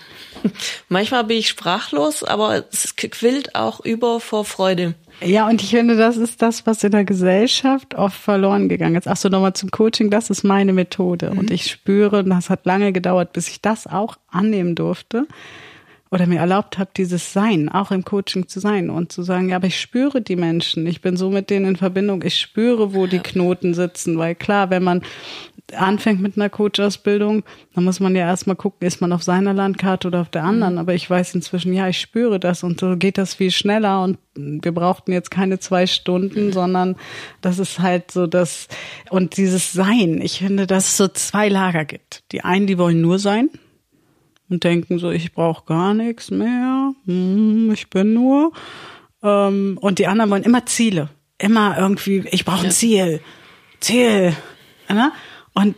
manchmal 0.89 1.25
bin 1.25 1.39
ich 1.39 1.49
sprachlos, 1.49 2.25
aber 2.25 2.65
es 2.73 2.97
quillt 2.97 3.55
auch 3.55 3.81
über 3.81 4.21
vor 4.21 4.45
Freude. 4.45 4.95
Ja, 5.23 5.49
und 5.49 5.63
ich 5.63 5.71
finde, 5.71 5.97
das 5.97 6.19
ist 6.19 6.43
das, 6.43 6.67
was 6.67 6.85
in 6.85 6.93
der 6.93 7.05
Gesellschaft 7.05 7.95
oft 7.95 8.19
verloren 8.19 8.69
gegangen 8.69 8.97
ist. 8.97 9.09
Ach 9.09 9.17
so, 9.17 9.31
nochmal 9.31 9.55
zum 9.55 9.71
Coaching, 9.71 10.11
das 10.11 10.29
ist 10.29 10.45
meine 10.45 10.75
Methode. 10.75 11.31
Mhm. 11.31 11.39
Und 11.39 11.51
ich 11.51 11.71
spüre, 11.71 12.19
und 12.19 12.31
das 12.31 12.51
hat 12.51 12.67
lange 12.67 12.93
gedauert, 12.93 13.33
bis 13.33 13.49
ich 13.49 13.63
das 13.63 13.87
auch 13.87 14.17
annehmen 14.29 14.75
durfte 14.75 15.27
oder 16.11 16.27
mir 16.27 16.39
erlaubt 16.39 16.79
habe, 16.79 16.91
dieses 16.97 17.33
Sein, 17.33 17.69
auch 17.69 17.91
im 17.91 18.05
Coaching 18.05 18.49
zu 18.49 18.61
sein 18.61 18.91
und 18.91 19.11
zu 19.11 19.23
sagen, 19.23 19.49
ja, 19.49 19.57
aber 19.57 19.67
ich 19.67 19.81
spüre 19.81 20.23
die 20.23 20.37
Menschen, 20.37 20.87
ich 20.87 21.01
bin 21.01 21.17
so 21.17 21.31
mit 21.31 21.51
denen 21.51 21.67
in 21.67 21.77
Verbindung, 21.77 22.23
ich 22.23 22.39
spüre, 22.39 22.95
wo 22.95 23.07
die 23.07 23.19
Knoten 23.19 23.75
sitzen, 23.75 24.17
weil 24.19 24.35
klar, 24.35 24.71
wenn 24.71 24.85
man 24.85 25.03
anfängt 25.75 26.21
mit 26.21 26.37
einer 26.37 26.49
Coach-Ausbildung, 26.49 27.43
dann 27.75 27.85
muss 27.85 27.99
man 27.99 28.15
ja 28.15 28.27
erstmal 28.27 28.55
gucken, 28.55 28.87
ist 28.87 29.01
man 29.01 29.13
auf 29.13 29.25
seiner 29.25 29.53
Landkarte 29.53 30.09
oder 30.09 30.21
auf 30.21 30.29
der 30.29 30.45
anderen, 30.45 30.75
mhm. 30.75 30.79
aber 30.79 30.95
ich 30.95 31.11
weiß 31.11 31.35
inzwischen, 31.35 31.73
ja, 31.73 31.89
ich 31.89 32.01
spüre 32.01 32.39
das 32.39 32.63
und 32.63 32.79
so 32.79 32.97
geht 32.97 33.19
das 33.19 33.35
viel 33.35 33.51
schneller 33.51 34.03
und 34.05 34.19
wir 34.37 34.73
brauchten 34.73 35.13
jetzt 35.13 35.31
keine 35.31 35.59
zwei 35.59 35.87
Stunden, 35.89 36.47
mhm. 36.47 36.53
sondern 36.53 36.97
das 37.41 37.59
ist 37.59 37.81
halt 37.81 38.13
so 38.13 38.29
das, 38.29 38.69
und 39.11 39.37
dieses 39.37 39.73
Sein, 39.73 40.21
ich 40.23 40.39
finde, 40.39 40.69
dass 40.69 40.85
es 40.85 40.97
so 40.97 41.09
zwei 41.09 41.49
Lager 41.49 41.85
gibt. 41.85 42.23
Die 42.31 42.45
einen, 42.45 42.69
die 42.69 42.79
wollen 42.79 43.01
nur 43.01 43.19
sein, 43.19 43.51
und 44.49 44.65
denken 44.65 44.99
so, 44.99 45.11
ich 45.11 45.33
brauche 45.33 45.65
gar 45.67 45.95
nichts 45.95 46.31
mehr, 46.31 46.95
hm, 47.05 47.71
ich 47.73 47.91
bin 47.91 48.13
nur. 48.13 48.53
Ähm, 49.23 49.79
und 49.81 49.99
die 49.99 50.07
anderen 50.07 50.31
wollen 50.31 50.43
immer 50.43 50.67
Ziele, 50.67 51.11
immer 51.39 51.77
irgendwie, 51.79 52.25
ich 52.31 52.45
brauche 52.45 52.67
ein 52.67 52.71
Ziel, 52.71 53.21
Ziel. 53.81 54.35
Ne? 54.89 55.13
Und 55.55 55.75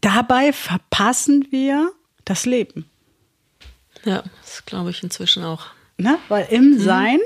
dabei 0.00 0.52
verpassen 0.52 1.46
wir 1.50 1.90
das 2.24 2.46
Leben. 2.46 2.88
Ja, 4.04 4.22
das 4.42 4.64
glaube 4.64 4.90
ich 4.90 5.02
inzwischen 5.02 5.44
auch. 5.44 5.66
Ne? 5.96 6.18
Weil 6.28 6.46
im 6.50 6.72
mhm. 6.72 6.78
Sein 6.78 7.18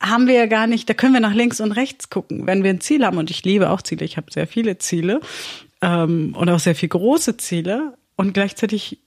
haben 0.00 0.26
wir 0.26 0.34
ja 0.34 0.46
gar 0.46 0.66
nicht, 0.66 0.88
da 0.88 0.94
können 0.94 1.14
wir 1.14 1.20
nach 1.20 1.34
links 1.34 1.60
und 1.60 1.72
rechts 1.72 2.10
gucken. 2.10 2.46
Wenn 2.46 2.62
wir 2.62 2.70
ein 2.70 2.80
Ziel 2.80 3.04
haben, 3.04 3.18
und 3.18 3.30
ich 3.30 3.44
liebe 3.44 3.70
auch 3.70 3.82
Ziele, 3.82 4.04
ich 4.04 4.16
habe 4.16 4.30
sehr 4.30 4.46
viele 4.46 4.78
Ziele 4.78 5.20
ähm, 5.80 6.34
und 6.36 6.48
auch 6.48 6.58
sehr 6.58 6.74
viele 6.74 6.90
große 6.90 7.36
Ziele 7.38 7.96
und 8.16 8.34
gleichzeitig 8.34 9.00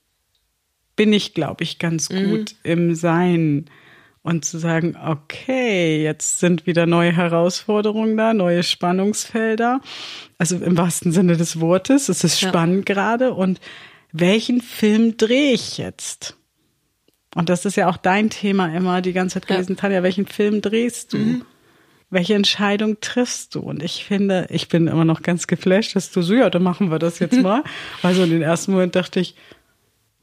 bin 0.97 1.13
ich, 1.13 1.33
glaube 1.33 1.63
ich, 1.63 1.79
ganz 1.79 2.10
mhm. 2.10 2.29
gut 2.29 2.55
mhm. 2.63 2.71
im 2.71 2.95
Sein 2.95 3.65
und 4.23 4.43
zu 4.43 4.57
sagen, 4.57 4.97
okay, 5.01 6.03
jetzt 6.03 6.39
sind 6.39 6.67
wieder 6.67 6.86
neue 6.86 7.15
Herausforderungen 7.15 8.17
da, 8.17 8.33
neue 8.33 8.62
Spannungsfelder. 8.62 9.79
Also 10.38 10.57
im 10.57 10.77
wahrsten 10.77 11.13
Sinne 11.13 11.38
des 11.38 11.62
Wortes, 11.62 12.10
es 12.10 12.25
ist 12.25 12.41
ja. 12.41 12.49
spannend 12.49 12.86
gerade 12.86 13.33
und 13.33 13.62
welchen 14.12 14.60
Film 14.60 15.15
drehe 15.15 15.53
ich 15.53 15.77
jetzt? 15.77 16.36
Und 17.36 17.47
das 17.47 17.65
ist 17.65 17.77
ja 17.77 17.88
auch 17.88 17.97
dein 17.97 18.29
Thema 18.29 18.67
immer 18.75 19.01
die 19.01 19.13
ganze 19.13 19.36
Zeit 19.36 19.47
gewesen, 19.47 19.75
ja. 19.75 19.79
Tanja, 19.79 20.03
welchen 20.03 20.25
Film 20.25 20.62
drehst 20.62 21.13
du? 21.13 21.17
Mhm. 21.17 21.45
Welche 22.10 22.33
Entscheidung 22.33 22.99
triffst 22.99 23.55
du? 23.55 23.60
Und 23.60 23.83
ich 23.83 24.03
finde, 24.03 24.47
ich 24.49 24.69
bin 24.69 24.88
immer 24.88 25.05
noch 25.05 25.21
ganz 25.21 25.47
geflasht, 25.47 25.95
dass 25.95 26.12
du 26.12 26.21
so, 26.21 26.33
ja, 26.33 26.49
dann 26.49 26.63
machen 26.63 26.89
wir 26.89 26.99
das 26.99 27.19
jetzt 27.19 27.39
mal. 27.41 27.63
Also 28.01 28.23
in 28.23 28.31
den 28.31 28.41
ersten 28.41 28.71
Moment 28.71 28.95
dachte 28.95 29.19
ich, 29.19 29.36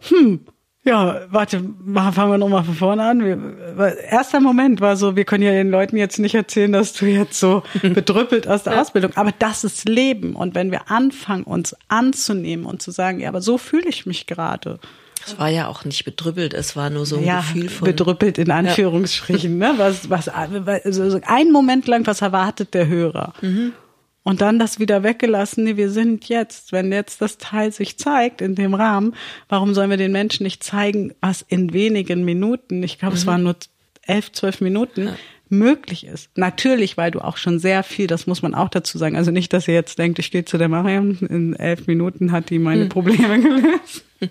hm, 0.00 0.40
ja, 0.84 1.22
warte, 1.30 1.62
fangen 2.12 2.30
wir 2.30 2.38
nochmal 2.38 2.62
von 2.62 2.74
vorne 2.74 3.04
an. 3.04 3.24
Wir, 3.24 3.98
erster 4.10 4.40
Moment 4.40 4.82
war 4.82 4.96
so, 4.96 5.16
wir 5.16 5.24
können 5.24 5.42
ja 5.42 5.52
den 5.52 5.70
Leuten 5.70 5.96
jetzt 5.96 6.18
nicht 6.18 6.34
erzählen, 6.34 6.72
dass 6.72 6.92
du 6.92 7.06
jetzt 7.06 7.40
so 7.40 7.62
bedrüppelt 7.82 8.46
aus 8.46 8.64
der 8.64 8.74
ja. 8.74 8.82
Ausbildung, 8.82 9.12
aber 9.14 9.32
das 9.38 9.64
ist 9.64 9.88
Leben. 9.88 10.36
Und 10.36 10.54
wenn 10.54 10.70
wir 10.70 10.90
anfangen, 10.90 11.44
uns 11.44 11.74
anzunehmen 11.88 12.66
und 12.66 12.82
zu 12.82 12.90
sagen, 12.90 13.20
ja, 13.20 13.28
aber 13.30 13.40
so 13.40 13.56
fühle 13.56 13.88
ich 13.88 14.04
mich 14.04 14.26
gerade. 14.26 14.78
Es 15.26 15.38
war 15.38 15.48
ja 15.48 15.68
auch 15.68 15.86
nicht 15.86 16.04
bedrüppelt, 16.04 16.52
es 16.52 16.76
war 16.76 16.90
nur 16.90 17.06
so 17.06 17.16
ein 17.16 17.24
ja, 17.24 17.38
Gefühl 17.38 17.70
von. 17.70 17.86
Bedrüppelt 17.86 18.36
in 18.36 18.50
Anführungsstrichen, 18.50 19.58
ja. 19.58 19.72
ne? 19.72 19.78
Was, 19.78 20.10
was, 20.10 20.28
also 20.28 21.18
ein 21.24 21.50
Moment 21.50 21.86
lang, 21.86 22.06
was 22.06 22.20
erwartet 22.20 22.74
der 22.74 22.88
Hörer? 22.88 23.32
Mhm. 23.40 23.72
Und 24.24 24.40
dann 24.40 24.58
das 24.58 24.78
wieder 24.80 25.02
weggelassen, 25.02 25.64
nee, 25.64 25.76
wir 25.76 25.90
sind 25.90 26.30
jetzt, 26.30 26.72
wenn 26.72 26.90
jetzt 26.90 27.20
das 27.20 27.36
Teil 27.36 27.70
sich 27.72 27.98
zeigt 27.98 28.40
in 28.40 28.54
dem 28.54 28.72
Rahmen, 28.72 29.14
warum 29.50 29.74
sollen 29.74 29.90
wir 29.90 29.98
den 29.98 30.12
Menschen 30.12 30.44
nicht 30.44 30.64
zeigen, 30.64 31.12
was 31.20 31.42
in 31.42 31.74
wenigen 31.74 32.24
Minuten, 32.24 32.82
ich 32.82 32.98
glaube, 32.98 33.12
mhm. 33.12 33.18
es 33.18 33.26
waren 33.26 33.42
nur 33.42 33.56
elf, 34.06 34.32
zwölf 34.32 34.62
Minuten, 34.62 35.08
ja. 35.08 35.16
möglich 35.50 36.06
ist. 36.06 36.30
Natürlich, 36.38 36.96
weil 36.96 37.10
du 37.10 37.20
auch 37.20 37.36
schon 37.36 37.58
sehr 37.58 37.82
viel, 37.82 38.06
das 38.06 38.26
muss 38.26 38.40
man 38.40 38.54
auch 38.54 38.70
dazu 38.70 38.96
sagen, 38.96 39.14
also 39.14 39.30
nicht, 39.30 39.52
dass 39.52 39.68
ihr 39.68 39.74
jetzt 39.74 39.98
denkt, 39.98 40.18
ich 40.18 40.26
stehe 40.26 40.46
zu 40.46 40.56
der 40.56 40.70
Mariam, 40.70 41.18
in 41.28 41.54
elf 41.54 41.86
Minuten 41.86 42.32
hat 42.32 42.48
die 42.48 42.58
meine 42.58 42.84
mhm. 42.84 42.88
Probleme 42.88 43.40
gelöst. 43.40 44.06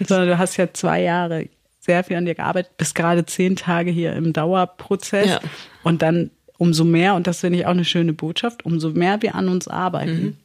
Sondern 0.00 0.28
du 0.28 0.38
hast 0.38 0.56
ja 0.56 0.72
zwei 0.72 1.02
Jahre 1.02 1.48
sehr 1.78 2.02
viel 2.02 2.16
an 2.16 2.26
dir 2.26 2.34
gearbeitet, 2.34 2.72
bist 2.76 2.96
gerade 2.96 3.24
zehn 3.24 3.54
Tage 3.54 3.92
hier 3.92 4.14
im 4.14 4.32
Dauerprozess 4.32 5.28
ja. 5.28 5.40
und 5.84 6.02
dann 6.02 6.32
umso 6.58 6.84
mehr, 6.84 7.14
und 7.14 7.26
das 7.26 7.40
finde 7.40 7.60
ich 7.60 7.66
auch 7.66 7.70
eine 7.70 7.84
schöne 7.84 8.12
Botschaft, 8.12 8.66
umso 8.66 8.90
mehr 8.90 9.22
wir 9.22 9.34
an 9.34 9.48
uns 9.48 9.68
arbeiten, 9.68 10.36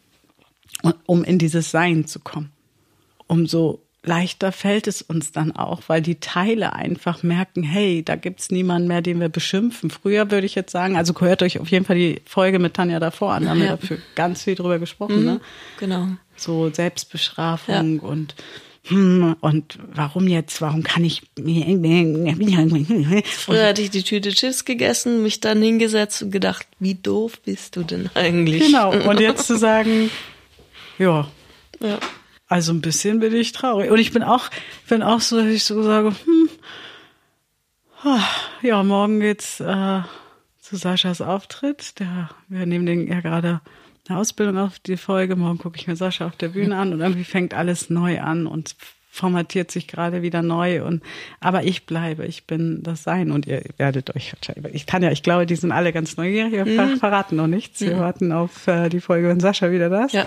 mhm. 0.84 0.94
um 1.06 1.24
in 1.24 1.40
dieses 1.40 1.72
Sein 1.72 2.06
zu 2.08 2.20
kommen, 2.20 2.52
umso 3.28 3.82
leichter 4.06 4.52
fällt 4.52 4.88
es 4.88 5.02
uns 5.02 5.32
dann 5.32 5.56
auch, 5.56 5.84
weil 5.88 6.02
die 6.02 6.20
Teile 6.20 6.74
einfach 6.74 7.24
merken, 7.24 7.64
hey, 7.64 8.04
da 8.04 8.16
gibt's 8.16 8.52
niemanden 8.52 8.88
mehr, 8.88 9.02
den 9.02 9.20
wir 9.22 9.30
beschimpfen. 9.30 9.90
Früher 9.90 10.30
würde 10.30 10.46
ich 10.46 10.56
jetzt 10.56 10.72
sagen, 10.72 10.98
also 10.98 11.14
hört 11.20 11.42
euch 11.42 11.60
auf 11.60 11.70
jeden 11.70 11.86
Fall 11.86 11.96
die 11.96 12.22
Folge 12.26 12.60
mit 12.60 12.74
Tanja 12.74 13.00
davor 13.00 13.34
an, 13.34 13.44
da 13.44 13.50
haben 13.52 13.60
ja. 13.60 13.66
wir 13.66 13.78
dafür 13.78 13.98
ganz 14.16 14.44
viel 14.44 14.56
drüber 14.56 14.78
gesprochen, 14.78 15.20
mhm, 15.20 15.26
ne? 15.26 15.42
Genau. 15.80 16.08
So 16.36 16.70
Selbstbestrafung 16.70 17.96
ja. 17.96 18.02
und 18.02 18.36
hm, 18.86 19.38
und 19.40 19.80
warum 19.94 20.28
jetzt, 20.28 20.60
warum 20.62 20.84
kann 20.84 21.06
ich 21.06 21.22
Früher 23.24 23.68
hatte 23.68 23.82
ich 23.82 23.92
die 23.92 24.04
Tüte 24.04 24.32
Chips 24.32 24.66
gegessen, 24.66 25.24
mich 25.24 25.40
dann 25.40 25.62
hingesetzt 25.62 26.22
und 26.24 26.32
gedacht, 26.32 26.68
wie 26.80 26.96
doof 26.96 27.40
bist 27.42 27.78
du 27.78 27.84
denn 27.84 28.10
eigentlich? 28.14 28.66
Genau, 28.66 28.92
und 28.92 29.20
jetzt 29.22 29.48
zu 29.48 29.58
sagen, 29.58 30.10
ja. 31.00 31.30
ja. 31.80 31.98
Also 32.48 32.74
ein 32.74 32.82
bisschen 32.82 33.22
bin 33.22 33.34
ich 33.34 33.54
traurig. 33.54 33.90
Und 33.90 34.00
ich 34.00 34.12
bin 34.12 34.22
auch, 34.22 34.50
bin 34.90 35.02
auch 35.02 35.22
so, 35.22 35.38
dass 35.38 35.48
ich 35.48 35.64
so 35.64 35.82
sage, 35.82 36.10
hm, 36.10 36.50
ah, 38.04 38.28
ja, 38.62 38.84
morgen 38.84 39.22
geht's 39.22 39.62
äh, 39.62 40.02
zu 40.60 40.76
Saschas 40.76 41.22
Auftritt. 41.22 42.00
Der, 42.02 42.30
wir 42.50 42.66
nehmen 42.66 42.86
den 42.86 43.08
ja 43.08 43.22
gerade 43.22 43.62
eine 44.08 44.20
Ausbildung 44.20 44.58
auf 44.58 44.80
die 44.80 44.98
Folge. 44.98 45.36
Morgen 45.36 45.58
gucke 45.58 45.78
ich 45.78 45.88
mir 45.88 45.96
Sascha 45.96 46.28
auf 46.28 46.36
der 46.36 46.50
Bühne 46.50 46.78
an 46.78 46.94
und 46.94 47.02
irgendwie 47.02 47.24
fängt 47.24 47.54
alles 47.54 47.90
neu 47.90 48.20
an 48.20 48.48
und 48.48 48.76
formatiert 49.10 49.70
sich 49.70 49.88
gerade 49.88 50.24
wieder 50.24 50.42
neu 50.42 50.84
und 50.84 51.04
aber 51.40 51.64
ich 51.64 51.86
bleibe, 51.86 52.26
ich 52.26 52.48
bin 52.48 52.82
das 52.82 53.04
Sein 53.04 53.30
und 53.30 53.46
ihr 53.46 53.62
werdet 53.78 54.16
euch 54.16 54.34
wahrscheinlich, 54.34 54.74
ich 54.74 54.88
kann 54.88 55.04
ja, 55.04 55.12
ich 55.12 55.22
glaube, 55.22 55.46
die 55.46 55.56
sind 55.56 55.72
alle 55.72 55.94
ganz 55.94 56.18
neugierig, 56.18 56.52
wir 56.54 56.66
mhm. 56.66 56.98
verraten 56.98 57.36
noch 57.36 57.46
nichts, 57.46 57.80
wir 57.82 57.96
mhm. 57.96 58.00
warten 58.00 58.32
auf 58.32 58.66
äh, 58.66 58.90
die 58.90 59.02
Folge, 59.02 59.30
wenn 59.30 59.40
Sascha 59.40 59.70
wieder 59.70 59.90
da 59.90 60.06
ist. 60.06 60.14
Ja. 60.14 60.26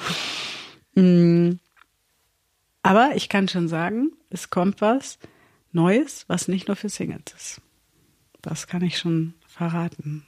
Mhm. 0.95 1.59
Aber 2.85 3.11
ich 3.17 3.29
kann 3.29 3.49
schon 3.49 3.67
sagen, 3.67 4.13
es 4.31 4.51
kommt 4.51 4.81
was 4.81 5.19
Neues, 5.73 6.25
was 6.29 6.47
nicht 6.47 6.69
nur 6.69 6.77
für 6.77 6.89
Singles 6.89 7.35
ist. 7.37 7.61
Das 8.41 8.69
kann 8.69 8.83
ich 8.83 8.99
schon 8.99 9.35
verraten. 9.57 10.25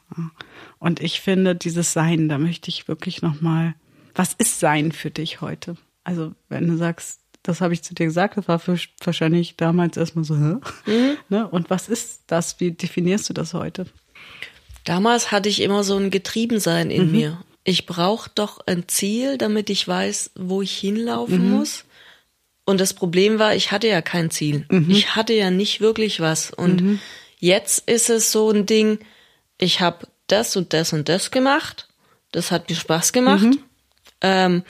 Und 0.79 1.01
ich 1.01 1.21
finde 1.21 1.55
dieses 1.55 1.93
Sein, 1.93 2.29
da 2.29 2.39
möchte 2.39 2.71
ich 2.71 2.89
wirklich 2.89 3.23
noch 3.23 3.41
mal, 3.41 3.75
was 4.15 4.33
ist 4.33 4.59
Sein 4.59 4.93
für 4.93 5.11
dich 5.11 5.41
heute? 5.41 5.77
Also 6.05 6.33
wenn 6.49 6.67
du 6.67 6.77
sagst, 6.77 7.21
das 7.43 7.61
habe 7.61 7.75
ich 7.75 7.83
zu 7.83 7.95
dir 7.95 8.07
gesagt, 8.07 8.37
das 8.37 8.49
war 8.49 8.59
für, 8.59 8.79
wahrscheinlich 9.05 9.57
damals 9.57 9.97
erstmal 9.97 10.25
so, 10.25 10.37
hä? 10.37 10.57
Mhm. 10.87 11.17
Ne? 11.29 11.47
Und 11.47 11.69
was 11.69 11.89
ist 11.89 12.23
das? 12.27 12.59
Wie 12.59 12.73
definierst 12.73 13.29
du 13.29 13.35
das 13.35 13.53
heute? 13.53 13.87
Damals 14.85 15.31
hatte 15.31 15.51
ich 15.51 15.61
immer 15.61 15.85
so 15.85 15.97
ein 15.97 16.11
Getriebensein 16.11 16.91
in 16.91 17.07
mhm. 17.07 17.13
mir. 17.13 17.45
Ich 17.65 17.85
brauche 17.85 18.31
doch 18.35 18.61
ein 18.67 18.89
Ziel, 18.89 19.37
damit 19.37 19.69
ich 19.69 19.87
weiß, 19.87 20.31
wo 20.37 20.63
ich 20.63 20.75
hinlaufen 20.77 21.51
mhm. 21.51 21.57
muss. 21.57 21.85
Und 22.65 22.81
das 22.81 22.95
Problem 22.95 23.39
war, 23.39 23.55
ich 23.55 23.73
hatte 23.73 23.89
ja 23.89 24.01
kein 24.01 24.31
Ziel. 24.31 24.65
Mhm. 24.71 24.91
Ich 24.91 25.15
hatte 25.15 25.35
ja 25.35 25.51
nicht 25.51 25.83
wirklich 25.83 26.21
was. 26.21 26.51
Und 26.51 26.81
mhm. 26.81 27.01
jetzt 27.39 27.89
ist 27.89 28.09
es 28.09 28.33
so 28.33 28.51
ein 28.51 28.65
Ding, 28.65 29.01
ich 29.59 29.81
habe 29.81 30.07
das 30.29 30.57
und 30.57 30.73
das 30.73 30.93
und 30.93 31.09
das 31.09 31.31
gemacht. 31.31 31.89
Das 32.33 32.51
hat 32.51 32.69
mir 32.69 32.77
Spaß 32.77 33.13
gemacht. 33.13 33.45
Mhm. 33.45 33.59
Ähm, 34.21 34.63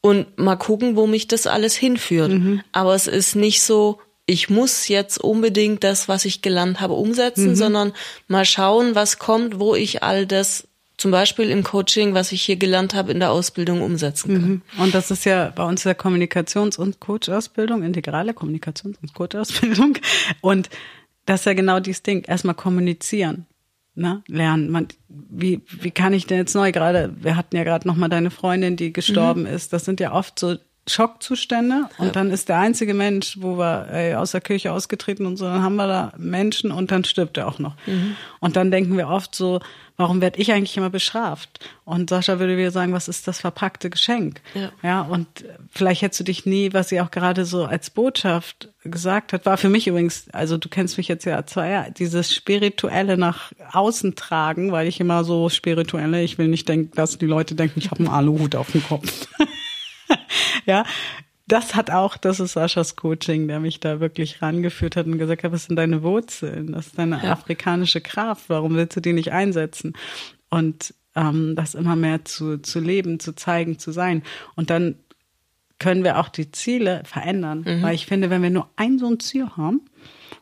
und 0.00 0.38
mal 0.38 0.56
gucken, 0.56 0.94
wo 0.94 1.06
mich 1.06 1.26
das 1.26 1.46
alles 1.46 1.74
hinführt. 1.74 2.30
Mhm. 2.30 2.62
Aber 2.72 2.94
es 2.94 3.08
ist 3.08 3.34
nicht 3.34 3.62
so, 3.62 3.98
ich 4.24 4.48
muss 4.50 4.88
jetzt 4.88 5.18
unbedingt 5.18 5.82
das, 5.82 6.08
was 6.08 6.24
ich 6.24 6.42
gelernt 6.42 6.80
habe, 6.80 6.94
umsetzen, 6.94 7.50
mhm. 7.50 7.56
sondern 7.56 7.92
mal 8.28 8.44
schauen, 8.44 8.94
was 8.94 9.18
kommt, 9.18 9.58
wo 9.58 9.74
ich 9.74 10.02
all 10.02 10.26
das 10.26 10.68
zum 10.96 11.10
Beispiel 11.10 11.50
im 11.50 11.62
Coaching, 11.62 12.14
was 12.14 12.32
ich 12.32 12.42
hier 12.42 12.56
gelernt 12.56 12.94
habe, 12.94 13.12
in 13.12 13.20
der 13.20 13.30
Ausbildung 13.30 13.82
umsetzen 13.82 14.34
kann. 14.34 14.48
Mhm. 14.48 14.62
Und 14.78 14.94
das 14.94 15.10
ist 15.10 15.24
ja 15.24 15.52
bei 15.54 15.64
uns 15.64 15.82
der 15.82 15.98
Kommunikations- 15.98 16.78
und 16.78 17.00
Coach-Ausbildung, 17.00 17.82
integrale 17.82 18.32
Kommunikations- 18.32 18.96
und 19.02 19.12
Coach-Ausbildung. 19.12 19.98
Und 20.40 20.70
das 21.26 21.40
ist 21.40 21.46
ja 21.46 21.54
genau 21.54 21.80
dieses 21.80 22.02
Ding. 22.02 22.24
Erstmal 22.24 22.54
kommunizieren 22.54 23.46
ne, 23.96 24.22
lernen. 24.28 24.70
Man, 24.70 24.88
wie, 25.08 25.62
wie 25.80 25.90
kann 25.90 26.12
ich 26.12 26.26
denn 26.26 26.38
jetzt 26.38 26.54
neu 26.54 26.70
gerade, 26.70 27.14
wir 27.18 27.36
hatten 27.36 27.56
ja 27.56 27.64
gerade 27.64 27.88
noch 27.88 27.96
mal 27.96 28.08
deine 28.08 28.30
Freundin, 28.30 28.76
die 28.76 28.92
gestorben 28.92 29.42
mhm. 29.42 29.46
ist. 29.48 29.72
Das 29.72 29.84
sind 29.84 29.98
ja 30.00 30.12
oft 30.12 30.38
so 30.38 30.56
Schockzustände 30.88 31.88
und 31.98 32.06
ja. 32.06 32.12
dann 32.12 32.30
ist 32.30 32.48
der 32.48 32.58
einzige 32.58 32.94
Mensch, 32.94 33.38
wo 33.40 33.58
wir 33.58 33.88
ey, 33.90 34.14
aus 34.14 34.30
der 34.30 34.40
Kirche 34.40 34.72
ausgetreten 34.72 35.26
und 35.26 35.36
so, 35.36 35.44
dann 35.44 35.62
haben 35.62 35.76
wir 35.76 35.88
da 35.88 36.12
Menschen 36.16 36.70
und 36.70 36.92
dann 36.92 37.02
stirbt 37.02 37.36
er 37.36 37.48
auch 37.48 37.58
noch. 37.58 37.74
Mhm. 37.86 38.16
Und 38.38 38.54
dann 38.54 38.70
denken 38.70 38.96
wir 38.96 39.08
oft 39.08 39.34
so, 39.34 39.60
warum 39.96 40.20
werde 40.20 40.40
ich 40.40 40.52
eigentlich 40.52 40.76
immer 40.76 40.90
bestraft? 40.90 41.58
Und 41.84 42.10
Sascha 42.10 42.38
würde 42.38 42.56
wieder 42.56 42.70
sagen, 42.70 42.92
was 42.92 43.08
ist 43.08 43.26
das 43.26 43.40
verpackte 43.40 43.90
Geschenk? 43.90 44.40
Ja. 44.54 44.70
ja, 44.82 45.00
und 45.02 45.26
vielleicht 45.72 46.02
hättest 46.02 46.20
du 46.20 46.24
dich 46.24 46.46
nie, 46.46 46.72
was 46.72 46.88
sie 46.88 47.00
auch 47.00 47.10
gerade 47.10 47.44
so 47.44 47.64
als 47.64 47.90
Botschaft 47.90 48.68
gesagt 48.84 49.32
hat, 49.32 49.44
war 49.44 49.56
für 49.56 49.68
mich 49.68 49.88
übrigens, 49.88 50.28
also 50.32 50.56
du 50.56 50.68
kennst 50.68 50.98
mich 50.98 51.08
jetzt 51.08 51.24
ja 51.24 51.44
zwei 51.46 51.70
Jahre, 51.70 51.90
dieses 51.90 52.32
spirituelle 52.32 53.16
nach 53.16 53.50
außen 53.72 54.14
tragen, 54.14 54.70
weil 54.70 54.86
ich 54.86 55.00
immer 55.00 55.24
so 55.24 55.48
spirituelle, 55.48 56.22
ich 56.22 56.38
will 56.38 56.46
nicht 56.48 56.68
denken, 56.68 56.92
dass 56.94 57.18
die 57.18 57.26
Leute 57.26 57.56
denken, 57.56 57.80
ich 57.80 57.90
habe 57.90 58.04
einen 58.04 58.08
Aluhut 58.08 58.54
auf 58.54 58.70
dem 58.70 58.84
Kopf. 58.84 59.26
ja, 60.70 60.84
das 61.48 61.74
hat 61.74 61.90
auch, 61.90 62.16
das 62.16 62.40
ist 62.40 62.54
Saschas 62.54 62.96
Coaching, 62.96 63.46
der 63.46 63.60
mich 63.60 63.78
da 63.78 64.00
wirklich 64.00 64.42
rangeführt 64.42 64.96
hat 64.96 65.06
und 65.06 65.18
gesagt 65.18 65.44
hat, 65.44 65.52
was 65.52 65.64
sind 65.64 65.76
deine 65.76 66.02
Wurzeln? 66.02 66.72
Das 66.72 66.88
ist 66.88 66.98
deine 66.98 67.22
ja. 67.22 67.32
afrikanische 67.32 68.00
Kraft. 68.00 68.44
Warum 68.48 68.74
willst 68.74 68.96
du 68.96 69.00
die 69.00 69.12
nicht 69.12 69.32
einsetzen? 69.32 69.94
Und 70.50 70.92
ähm, 71.14 71.54
das 71.54 71.74
immer 71.74 71.94
mehr 71.94 72.24
zu, 72.24 72.58
zu 72.58 72.80
leben, 72.80 73.20
zu 73.20 73.34
zeigen, 73.34 73.78
zu 73.78 73.92
sein. 73.92 74.22
Und 74.56 74.70
dann 74.70 74.96
können 75.78 76.04
wir 76.04 76.18
auch 76.18 76.28
die 76.28 76.50
Ziele 76.50 77.02
verändern. 77.04 77.64
Mhm. 77.66 77.82
Weil 77.82 77.94
ich 77.94 78.06
finde, 78.06 78.28
wenn 78.28 78.42
wir 78.42 78.50
nur 78.50 78.68
ein 78.76 78.98
so 78.98 79.06
ein 79.06 79.20
Ziel 79.20 79.48
haben, 79.56 79.82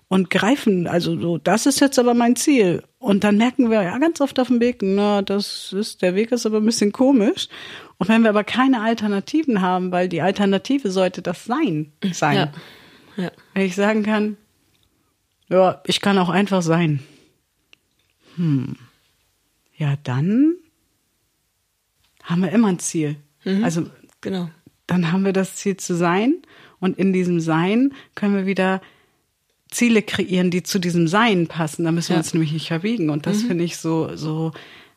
und 0.08 0.30
greifen, 0.30 0.86
also 0.86 1.18
so, 1.18 1.38
das 1.38 1.66
ist 1.66 1.80
jetzt 1.80 1.98
aber 1.98 2.14
mein 2.14 2.36
Ziel. 2.36 2.82
Und 2.98 3.24
dann 3.24 3.36
merken 3.36 3.70
wir 3.70 3.82
ja 3.82 3.98
ganz 3.98 4.20
oft 4.20 4.38
auf 4.38 4.48
dem 4.48 4.60
Weg, 4.60 4.78
na, 4.80 5.22
das 5.22 5.72
ist, 5.72 6.02
der 6.02 6.14
Weg 6.14 6.30
ist 6.30 6.46
aber 6.46 6.58
ein 6.58 6.64
bisschen 6.64 6.92
komisch. 6.92 7.48
Und 7.98 8.08
wenn 8.08 8.22
wir 8.22 8.30
aber 8.30 8.44
keine 8.44 8.82
Alternativen 8.82 9.60
haben, 9.60 9.92
weil 9.92 10.08
die 10.08 10.20
Alternative 10.20 10.90
sollte 10.90 11.22
das 11.22 11.44
Sein 11.44 11.92
sein. 12.12 12.36
Ja. 12.36 12.52
Ja. 13.16 13.30
Wenn 13.52 13.66
ich 13.66 13.76
sagen 13.76 14.02
kann, 14.02 14.36
ja, 15.48 15.80
ich 15.86 16.00
kann 16.00 16.18
auch 16.18 16.30
einfach 16.30 16.62
sein. 16.62 17.00
Hm. 18.36 18.76
Ja, 19.76 19.94
dann 20.02 20.56
haben 22.22 22.42
wir 22.42 22.50
immer 22.50 22.68
ein 22.68 22.78
Ziel. 22.78 23.16
Mhm. 23.44 23.64
Also, 23.64 23.90
genau. 24.20 24.50
Dann 24.86 25.12
haben 25.12 25.24
wir 25.24 25.32
das 25.32 25.56
Ziel 25.56 25.76
zu 25.76 25.94
sein 25.94 26.42
und 26.80 26.98
in 26.98 27.12
diesem 27.12 27.40
Sein 27.40 27.94
können 28.14 28.36
wir 28.36 28.46
wieder 28.46 28.82
Ziele 29.70 30.02
kreieren, 30.02 30.50
die 30.50 30.62
zu 30.62 30.78
diesem 30.78 31.08
Sein 31.08 31.46
passen. 31.46 31.84
Da 31.84 31.92
müssen 31.92 32.10
wir 32.10 32.16
ja. 32.16 32.20
uns 32.20 32.34
nämlich 32.34 32.52
nicht 32.52 32.68
verbiegen. 32.68 33.10
Und 33.10 33.26
das 33.26 33.42
mhm. 33.42 33.48
finde 33.48 33.64
ich 33.64 33.76
so, 33.76 34.16
so 34.16 34.52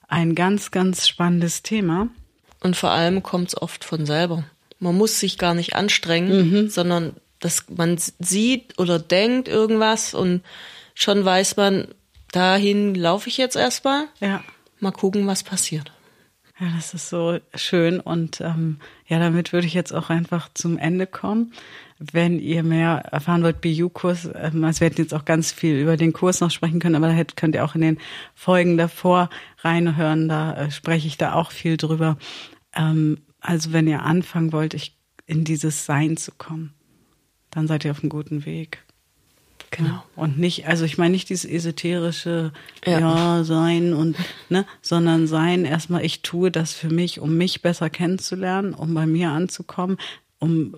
ein 0.07 0.35
ganz, 0.35 0.71
ganz 0.71 1.07
spannendes 1.07 1.63
Thema. 1.63 2.09
Und 2.59 2.75
vor 2.75 2.91
allem 2.91 3.23
kommt 3.23 3.49
es 3.49 3.61
oft 3.61 3.83
von 3.83 4.05
selber. 4.05 4.43
Man 4.79 4.95
muss 4.95 5.19
sich 5.19 5.37
gar 5.37 5.53
nicht 5.53 5.75
anstrengen, 5.75 6.51
mhm. 6.51 6.69
sondern 6.69 7.15
dass 7.39 7.65
man 7.69 7.97
sieht 8.19 8.79
oder 8.79 8.99
denkt 8.99 9.47
irgendwas 9.47 10.13
und 10.13 10.41
schon 10.95 11.23
weiß 11.23 11.55
man, 11.57 11.87
dahin 12.31 12.95
laufe 12.95 13.29
ich 13.29 13.37
jetzt 13.37 13.55
erstmal. 13.55 14.05
Ja. 14.19 14.43
Mal 14.79 14.91
gucken, 14.91 15.27
was 15.27 15.43
passiert. 15.43 15.91
Ja, 16.59 16.67
das 16.75 16.95
ist 16.95 17.09
so 17.09 17.37
schön. 17.53 17.99
Und 17.99 18.41
ähm, 18.41 18.79
ja, 19.05 19.19
damit 19.19 19.53
würde 19.53 19.67
ich 19.67 19.75
jetzt 19.75 19.93
auch 19.93 20.09
einfach 20.09 20.49
zum 20.55 20.79
Ende 20.79 21.05
kommen. 21.05 21.53
Wenn 21.99 22.39
ihr 22.39 22.63
mehr 22.63 23.03
erfahren 23.11 23.43
wollt, 23.43 23.61
BU-Kurs, 23.61 24.29
ähm, 24.33 24.63
also 24.63 24.79
wir 24.79 24.87
hätten 24.87 25.01
jetzt 25.01 25.13
auch 25.13 25.25
ganz 25.25 25.51
viel 25.51 25.79
über 25.79 25.97
den 25.97 26.13
Kurs 26.13 26.41
noch 26.41 26.49
sprechen 26.49 26.79
können, 26.79 26.95
aber 26.95 27.13
da 27.13 27.23
könnt 27.35 27.53
ihr 27.53 27.63
auch 27.63 27.75
in 27.75 27.81
den 27.81 27.99
Folgen 28.33 28.77
davor 28.77 29.29
reinhören, 29.59 30.27
da 30.29 30.55
äh, 30.55 30.71
spreche 30.71 31.07
ich 31.07 31.17
da 31.17 31.33
auch 31.33 31.51
viel 31.51 31.77
drüber. 31.77 32.17
Ähm, 32.73 33.19
also 33.39 33.71
wenn 33.71 33.87
ihr 33.87 34.01
anfangen 34.01 34.51
wollt, 34.51 34.73
ich, 34.73 34.97
in 35.27 35.43
dieses 35.43 35.85
Sein 35.85 36.17
zu 36.17 36.31
kommen, 36.31 36.73
dann 37.51 37.67
seid 37.67 37.85
ihr 37.85 37.91
auf 37.91 38.01
einem 38.01 38.09
guten 38.09 38.45
Weg. 38.45 38.83
Genau. 39.71 40.03
Und 40.15 40.39
nicht, 40.39 40.67
also 40.67 40.85
ich 40.85 40.97
meine 40.97 41.11
nicht 41.11 41.29
dieses 41.29 41.45
esoterische 41.45 42.53
ja. 42.85 42.99
ja, 42.99 43.43
sein 43.43 43.93
und 43.93 44.15
ne, 44.49 44.65
sondern 44.81 45.27
sein 45.27 45.65
erstmal, 45.65 46.05
ich 46.05 46.21
tue 46.21 46.51
das 46.51 46.73
für 46.73 46.89
mich, 46.89 47.19
um 47.19 47.37
mich 47.37 47.61
besser 47.61 47.89
kennenzulernen, 47.89 48.73
um 48.73 48.93
bei 48.93 49.05
mir 49.05 49.29
anzukommen, 49.29 49.97
um 50.39 50.75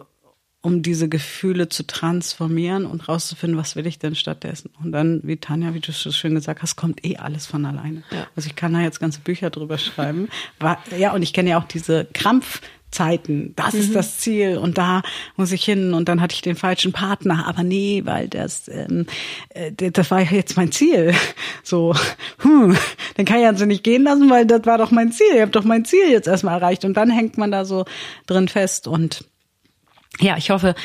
um 0.61 0.81
diese 0.81 1.07
Gefühle 1.07 1.69
zu 1.69 1.87
transformieren 1.87 2.85
und 2.85 3.07
rauszufinden, 3.07 3.57
was 3.57 3.77
will 3.77 3.87
ich 3.87 3.97
denn 3.97 4.15
stattdessen. 4.15 4.71
Und 4.83 4.91
dann, 4.91 5.21
wie 5.23 5.37
Tanja, 5.37 5.73
wie 5.73 5.79
du 5.79 5.93
so 5.93 6.11
schön 6.11 6.35
gesagt 6.35 6.61
hast, 6.61 6.75
kommt 6.75 7.05
eh 7.05 7.15
alles 7.15 7.45
von 7.45 7.65
alleine. 7.65 8.03
Ja. 8.11 8.27
Also 8.35 8.49
ich 8.49 8.57
kann 8.57 8.73
da 8.73 8.81
jetzt 8.81 8.99
ganze 8.99 9.21
Bücher 9.21 9.51
drüber 9.51 9.77
schreiben. 9.77 10.27
War, 10.59 10.77
ja, 10.97 11.13
und 11.13 11.21
ich 11.21 11.31
kenne 11.31 11.51
ja 11.51 11.59
auch 11.59 11.63
diese 11.63 12.05
Krampf, 12.13 12.61
Zeiten, 12.91 13.53
das 13.55 13.73
mhm. 13.73 13.79
ist 13.79 13.95
das 13.95 14.17
Ziel 14.17 14.57
und 14.57 14.77
da 14.77 15.01
muss 15.35 15.51
ich 15.51 15.63
hin 15.63 15.93
und 15.93 16.09
dann 16.09 16.21
hatte 16.21 16.33
ich 16.33 16.41
den 16.41 16.55
falschen 16.55 16.91
Partner, 16.91 17.45
aber 17.47 17.63
nee, 17.63 18.01
weil 18.05 18.27
das 18.27 18.67
ähm, 18.67 19.05
äh, 19.49 19.71
das 19.71 20.09
war 20.11 20.21
jetzt 20.21 20.57
mein 20.57 20.71
Ziel. 20.71 21.13
So, 21.63 21.93
hm, 22.39 22.75
dann 23.15 23.25
kann 23.25 23.39
ich 23.39 23.45
also 23.45 23.65
nicht 23.65 23.83
gehen 23.83 24.03
lassen, 24.03 24.29
weil 24.29 24.45
das 24.47 24.65
war 24.65 24.79
doch 24.79 24.89
mein 24.89 25.11
Ziel. 25.11 25.27
Ich 25.35 25.41
habe 25.41 25.51
doch 25.51 25.63
mein 25.63 25.85
Ziel 25.85 26.09
jetzt 26.09 26.27
erstmal 26.27 26.59
erreicht 26.59 26.83
und 26.83 26.95
dann 26.95 27.11
hängt 27.11 27.37
man 27.37 27.51
da 27.51 27.63
so 27.63 27.85
drin 28.25 28.47
fest 28.47 28.87
und 28.87 29.25
ja, 30.19 30.37
ich 30.37 30.49
hoffe, 30.49 30.75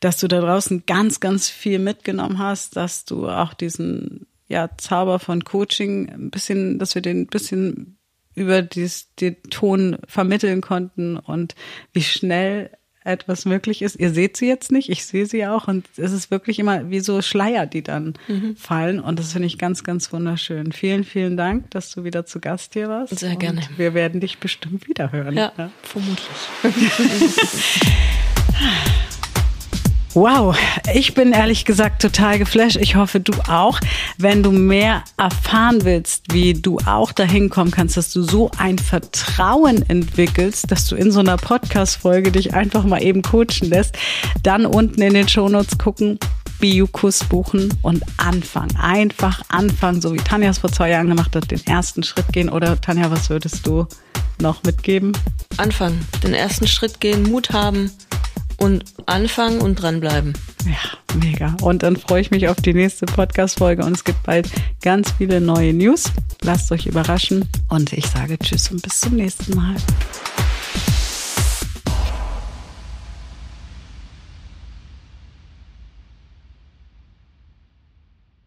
dass 0.00 0.18
du 0.18 0.28
da 0.28 0.40
draußen 0.40 0.84
ganz, 0.86 1.20
ganz 1.20 1.48
viel 1.48 1.78
mitgenommen 1.78 2.38
hast, 2.38 2.76
dass 2.76 3.04
du 3.04 3.28
auch 3.28 3.54
diesen 3.54 4.26
ja, 4.48 4.68
Zauber 4.76 5.18
von 5.18 5.44
Coaching 5.44 6.10
ein 6.10 6.30
bisschen, 6.30 6.78
dass 6.78 6.94
wir 6.94 7.02
den 7.02 7.22
ein 7.22 7.26
bisschen 7.26 7.98
über 8.34 8.62
dies, 8.62 9.14
den 9.16 9.36
Ton 9.50 9.98
vermitteln 10.06 10.60
konnten 10.60 11.16
und 11.16 11.54
wie 11.92 12.02
schnell 12.02 12.70
etwas 13.04 13.44
möglich 13.44 13.82
ist. 13.82 13.96
Ihr 13.96 14.10
seht 14.10 14.36
sie 14.36 14.46
jetzt 14.46 14.70
nicht, 14.70 14.88
ich 14.88 15.04
sehe 15.04 15.26
sie 15.26 15.46
auch 15.46 15.68
und 15.68 15.86
es 15.96 16.12
ist 16.12 16.30
wirklich 16.30 16.58
immer 16.58 16.90
wie 16.90 17.00
so 17.00 17.20
Schleier, 17.20 17.66
die 17.66 17.82
dann 17.82 18.14
mhm. 18.28 18.56
fallen 18.56 19.00
und 19.00 19.18
das 19.18 19.32
finde 19.32 19.46
ich 19.46 19.58
ganz, 19.58 19.84
ganz 19.84 20.12
wunderschön. 20.12 20.72
Vielen, 20.72 21.04
vielen 21.04 21.36
Dank, 21.36 21.70
dass 21.70 21.90
du 21.90 22.04
wieder 22.04 22.26
zu 22.26 22.40
Gast 22.40 22.74
hier 22.74 22.88
warst. 22.88 23.18
Sehr 23.18 23.36
gerne. 23.36 23.62
wir 23.76 23.94
werden 23.94 24.20
dich 24.20 24.38
bestimmt 24.38 24.88
wieder 24.88 25.12
hören. 25.12 25.34
Ja, 25.34 25.52
ja. 25.56 25.70
vermutlich. 25.82 26.28
Wow, 30.14 30.54
ich 30.92 31.14
bin 31.14 31.32
ehrlich 31.32 31.64
gesagt 31.64 32.02
total 32.02 32.38
geflasht. 32.38 32.76
Ich 32.76 32.96
hoffe, 32.96 33.18
du 33.18 33.32
auch. 33.48 33.80
Wenn 34.18 34.42
du 34.42 34.52
mehr 34.52 35.04
erfahren 35.16 35.84
willst, 35.84 36.34
wie 36.34 36.52
du 36.52 36.76
auch 36.84 37.12
dahin 37.12 37.48
kommen 37.48 37.70
kannst, 37.70 37.96
dass 37.96 38.12
du 38.12 38.22
so 38.22 38.50
ein 38.58 38.78
Vertrauen 38.78 39.88
entwickelst, 39.88 40.70
dass 40.70 40.86
du 40.86 40.96
in 40.96 41.10
so 41.12 41.20
einer 41.20 41.38
Podcast-Folge 41.38 42.30
dich 42.30 42.52
einfach 42.52 42.84
mal 42.84 43.02
eben 43.02 43.22
coachen 43.22 43.70
lässt, 43.70 43.96
dann 44.42 44.66
unten 44.66 45.00
in 45.00 45.14
den 45.14 45.28
Shownotes 45.28 45.78
gucken, 45.78 46.18
Biokurs 46.60 47.24
buchen 47.24 47.72
und 47.80 48.04
anfangen. 48.18 48.76
Einfach 48.76 49.40
anfangen, 49.48 50.02
so 50.02 50.12
wie 50.12 50.18
Tanja 50.18 50.50
es 50.50 50.58
vor 50.58 50.70
zwei 50.70 50.90
Jahren 50.90 51.08
gemacht 51.08 51.34
hat, 51.34 51.50
den 51.50 51.66
ersten 51.66 52.02
Schritt 52.02 52.30
gehen. 52.34 52.50
Oder 52.50 52.78
Tanja, 52.78 53.10
was 53.10 53.30
würdest 53.30 53.66
du 53.66 53.86
noch 54.42 54.62
mitgeben? 54.62 55.12
Anfangen, 55.56 56.06
den 56.22 56.34
ersten 56.34 56.66
Schritt 56.66 57.00
gehen, 57.00 57.22
Mut 57.22 57.50
haben 57.54 57.90
und 58.62 58.84
anfangen 59.06 59.60
und 59.60 59.74
dranbleiben. 59.76 60.32
Ja, 60.64 61.16
mega. 61.20 61.56
Und 61.60 61.82
dann 61.82 61.96
freue 61.96 62.20
ich 62.20 62.30
mich 62.30 62.48
auf 62.48 62.56
die 62.56 62.72
nächste 62.72 63.06
Podcast-Folge 63.06 63.84
und 63.84 63.96
es 63.96 64.04
gibt 64.04 64.22
bald 64.22 64.48
ganz 64.82 65.12
viele 65.18 65.40
neue 65.40 65.74
News. 65.74 66.04
Lasst 66.42 66.70
euch 66.70 66.86
überraschen 66.86 67.48
und 67.68 67.92
ich 67.92 68.06
sage 68.06 68.38
Tschüss 68.38 68.70
und 68.70 68.82
bis 68.82 69.00
zum 69.00 69.16
nächsten 69.16 69.56
Mal. 69.56 69.74